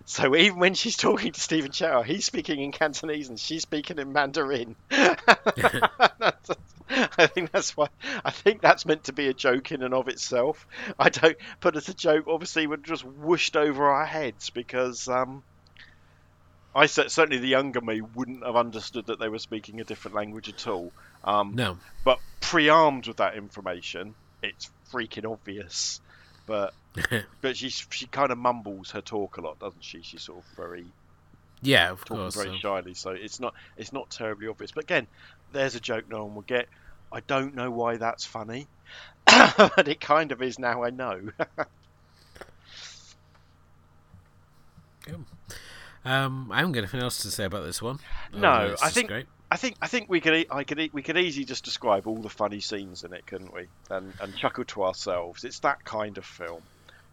[0.05, 3.99] So even when she's talking to Stephen Chow, he's speaking in Cantonese and she's speaking
[3.99, 4.77] in Mandarin.
[4.91, 6.33] I
[7.27, 7.89] think that's why.
[8.25, 10.67] I think that's meant to be a joke in and of itself.
[10.99, 12.27] I don't put as a joke.
[12.29, 15.43] Obviously, we're just whooshed over our heads because um,
[16.75, 20.49] I certainly the younger me wouldn't have understood that they were speaking a different language
[20.49, 20.93] at all.
[21.25, 21.79] Um, No.
[22.05, 26.01] but pre-armed with that information, it's freaking obvious.
[26.47, 26.75] But
[27.41, 30.03] but she she kind of mumbles her talk a lot, doesn't she?
[30.03, 30.85] She's sort of very
[31.63, 32.35] yeah, of talking course.
[32.35, 34.73] very so- shyly, so it's not it's not terribly obvious.
[34.73, 35.07] But again,
[35.53, 36.67] there's a joke no one will get.
[37.11, 38.67] I don't know why that's funny,
[39.27, 40.83] but it kind of is now.
[40.83, 41.21] I know.
[46.05, 47.99] Um, I haven't got anything else to say about this one.
[48.35, 49.27] No, Oh, I think- great.
[49.53, 52.31] I think I think we could I could we could easily just describe all the
[52.31, 53.67] funny scenes in it, couldn't we?
[53.91, 55.45] And and chuckle to ourselves.
[55.45, 56.63] It's that kind of film.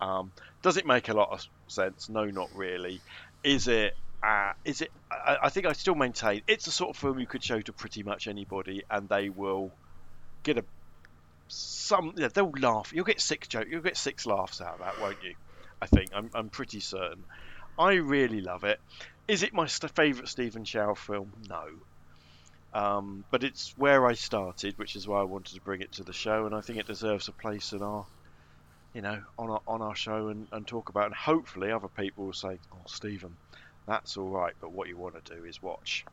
[0.01, 0.31] Um,
[0.61, 2.09] does it make a lot of sense?
[2.09, 3.01] No, not really.
[3.43, 3.95] Is it?
[4.23, 4.91] Uh, is it?
[5.11, 7.73] I, I think I still maintain it's the sort of film you could show to
[7.73, 9.71] pretty much anybody, and they will
[10.43, 10.63] get a
[11.47, 12.13] some.
[12.17, 12.91] Yeah, they'll laugh.
[12.93, 13.67] You'll get six joke.
[13.69, 15.35] You'll get six laughs out of that, won't you?
[15.81, 16.11] I think.
[16.13, 17.23] I'm I'm pretty certain.
[17.77, 18.79] I really love it.
[19.27, 21.31] Is it my st- favourite Stephen Chow film?
[21.47, 21.65] No.
[22.73, 26.03] Um, but it's where I started, which is why I wanted to bring it to
[26.03, 28.05] the show, and I think it deserves a place in our,
[28.93, 31.03] you know, on our on our show and, and talk about.
[31.03, 31.05] it.
[31.07, 33.35] And hopefully, other people will say, "Oh, Stephen,
[33.87, 36.05] that's all right, but what you want to do is watch."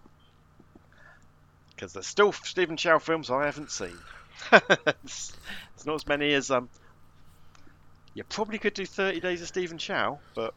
[1.74, 3.98] Because there's still Stephen Chow films I haven't seen.
[4.52, 5.36] it's,
[5.74, 6.68] it's not as many as um.
[8.14, 10.54] You probably could do 30 Days of Stephen Chow, but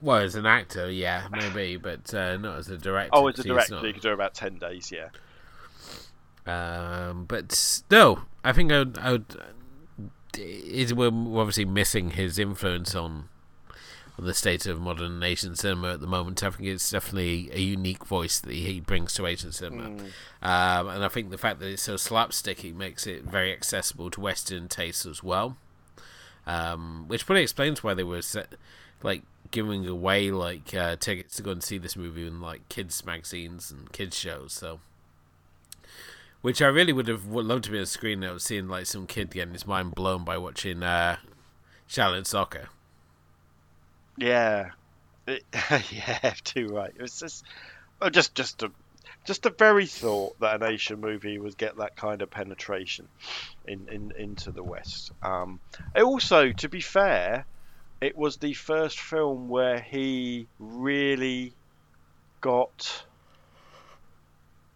[0.00, 3.10] Well, as an actor, yeah, maybe, but uh, not as a director.
[3.12, 5.10] oh, as a director, not- you could do about 10 days, yeah.
[6.44, 8.98] Um, but no, I think I would.
[8.98, 9.36] I would
[10.38, 13.28] is we're obviously missing his influence on
[14.18, 16.42] on the state of modern Asian cinema at the moment.
[16.42, 20.00] I think it's definitely a unique voice that he brings to Asian cinema, mm.
[20.42, 24.20] um, and I think the fact that it's so slapsticky makes it very accessible to
[24.20, 25.56] Western tastes as well.
[26.44, 28.54] Um, which probably explains why they were set,
[29.02, 29.22] like
[29.52, 33.70] giving away like uh, tickets to go and see this movie in like kids magazines
[33.70, 34.52] and kids shows.
[34.52, 34.80] So,
[36.42, 39.06] which I really would have loved to be on a screen now, seeing like some
[39.06, 41.16] kid getting his mind blown by watching uh,
[41.88, 42.68] Shaolin Soccer.
[44.16, 44.72] Yeah,
[45.26, 46.92] yeah, too right.
[46.94, 47.44] It was just,
[48.00, 48.70] oh, just, just a,
[49.24, 53.08] just the very thought that an Asian movie would get that kind of penetration
[53.66, 55.12] in, in into the West.
[55.22, 55.60] Um,
[55.96, 57.46] also, to be fair,
[58.00, 61.52] it was the first film where he really
[62.40, 63.04] got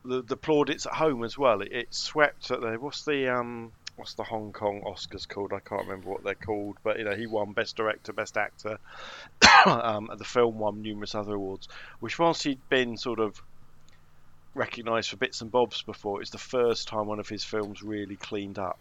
[0.07, 1.61] the the plaudits at home as well.
[1.61, 5.53] It, it swept at the what's the um what's the Hong Kong Oscars called?
[5.53, 8.78] I can't remember what they're called, but you know he won Best Director, Best Actor.
[9.66, 11.69] um, and the film won numerous other awards,
[12.01, 13.41] which whilst he'd been sort of
[14.55, 18.16] recognised for bits and bobs before, it's the first time one of his films really
[18.16, 18.78] cleaned up.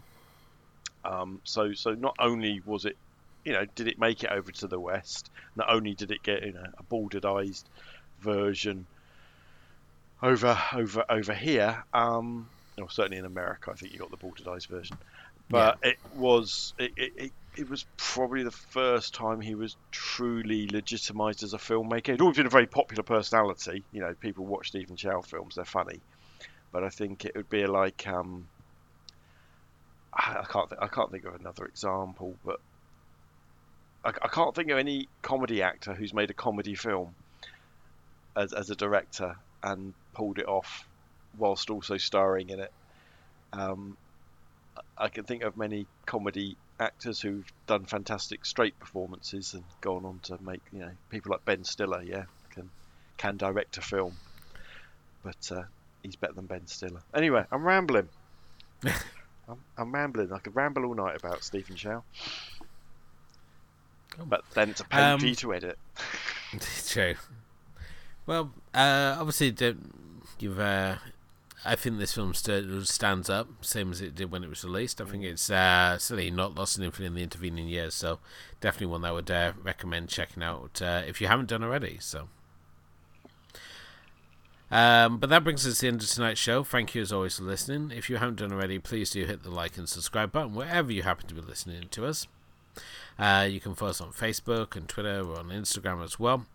[1.03, 2.97] Um, so so not only was it,
[3.43, 5.29] you know, did it make it over to the West?
[5.55, 7.63] Not only did it get you know a bowdlerized
[8.21, 8.85] version
[10.21, 11.83] over over over here.
[11.93, 12.47] Um,
[12.77, 14.97] or certainly in America, I think you got the bowdlerized version.
[15.49, 15.91] But yeah.
[15.91, 21.43] it was it, it, it, it, was probably the first time he was truly legitimized
[21.43, 22.07] as a filmmaker.
[22.07, 23.83] He'd always been a very popular personality.
[23.91, 25.99] You know, people watch Stephen Chow films; they're funny.
[26.71, 28.47] But I think it would be like um,
[30.13, 32.59] I, I can't th- I can't think of another example, but
[34.03, 37.13] I, I can't think of any comedy actor who's made a comedy film
[38.35, 40.87] as as a director and pulled it off
[41.37, 42.71] whilst also starring in it.
[43.51, 43.97] Um,
[44.97, 50.19] I can think of many comedy actors who've done fantastic straight performances and gone on
[50.23, 52.69] to make you know people like Ben Stiller, yeah, can
[53.17, 54.15] can direct a film,
[55.23, 55.63] but uh,
[56.03, 57.01] he's better than Ben Stiller.
[57.13, 58.09] Anyway, I'm rambling.
[59.47, 60.33] I'm, I'm, rambling.
[60.33, 62.03] I could ramble all night about Stephen Chow,
[64.25, 65.77] but then it's a pain um, to edit.
[66.87, 67.15] true.
[68.25, 69.55] Well, uh, obviously,
[70.39, 70.97] you've uh,
[71.65, 75.01] I think this film st- stands up, same as it did when it was released.
[75.01, 75.31] I think mm.
[75.31, 78.19] it's uh, certainly not lost in in the intervening years, so
[78.61, 81.97] definitely one that I would uh, recommend checking out uh, if you haven't done already.
[81.99, 82.27] So,
[84.69, 86.63] um, but that brings us to the end of tonight's show.
[86.63, 87.91] Thank you as always for listening.
[87.91, 91.01] If you haven't done already, please do hit the like and subscribe button wherever you
[91.01, 92.27] happen to be listening to us.
[93.17, 96.45] Uh, you can follow us on Facebook and Twitter or on Instagram as well.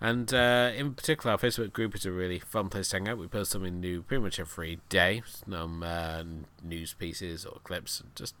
[0.00, 3.18] And uh, in particular, our Facebook group is a really fun place to hang out.
[3.18, 6.22] We post something new pretty much every day, some uh,
[6.62, 8.34] news pieces or clips, just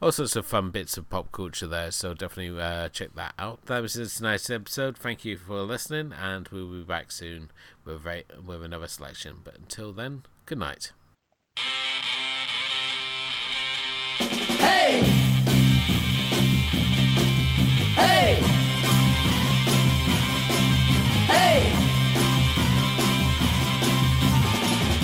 [0.00, 1.90] all sorts of fun bits of pop culture there.
[1.90, 3.66] So definitely uh, check that out.
[3.66, 4.96] That was tonight's episode.
[4.96, 7.50] Thank you for listening, and we'll be back soon
[7.84, 8.06] with
[8.46, 9.38] with another selection.
[9.44, 10.92] But until then, good night.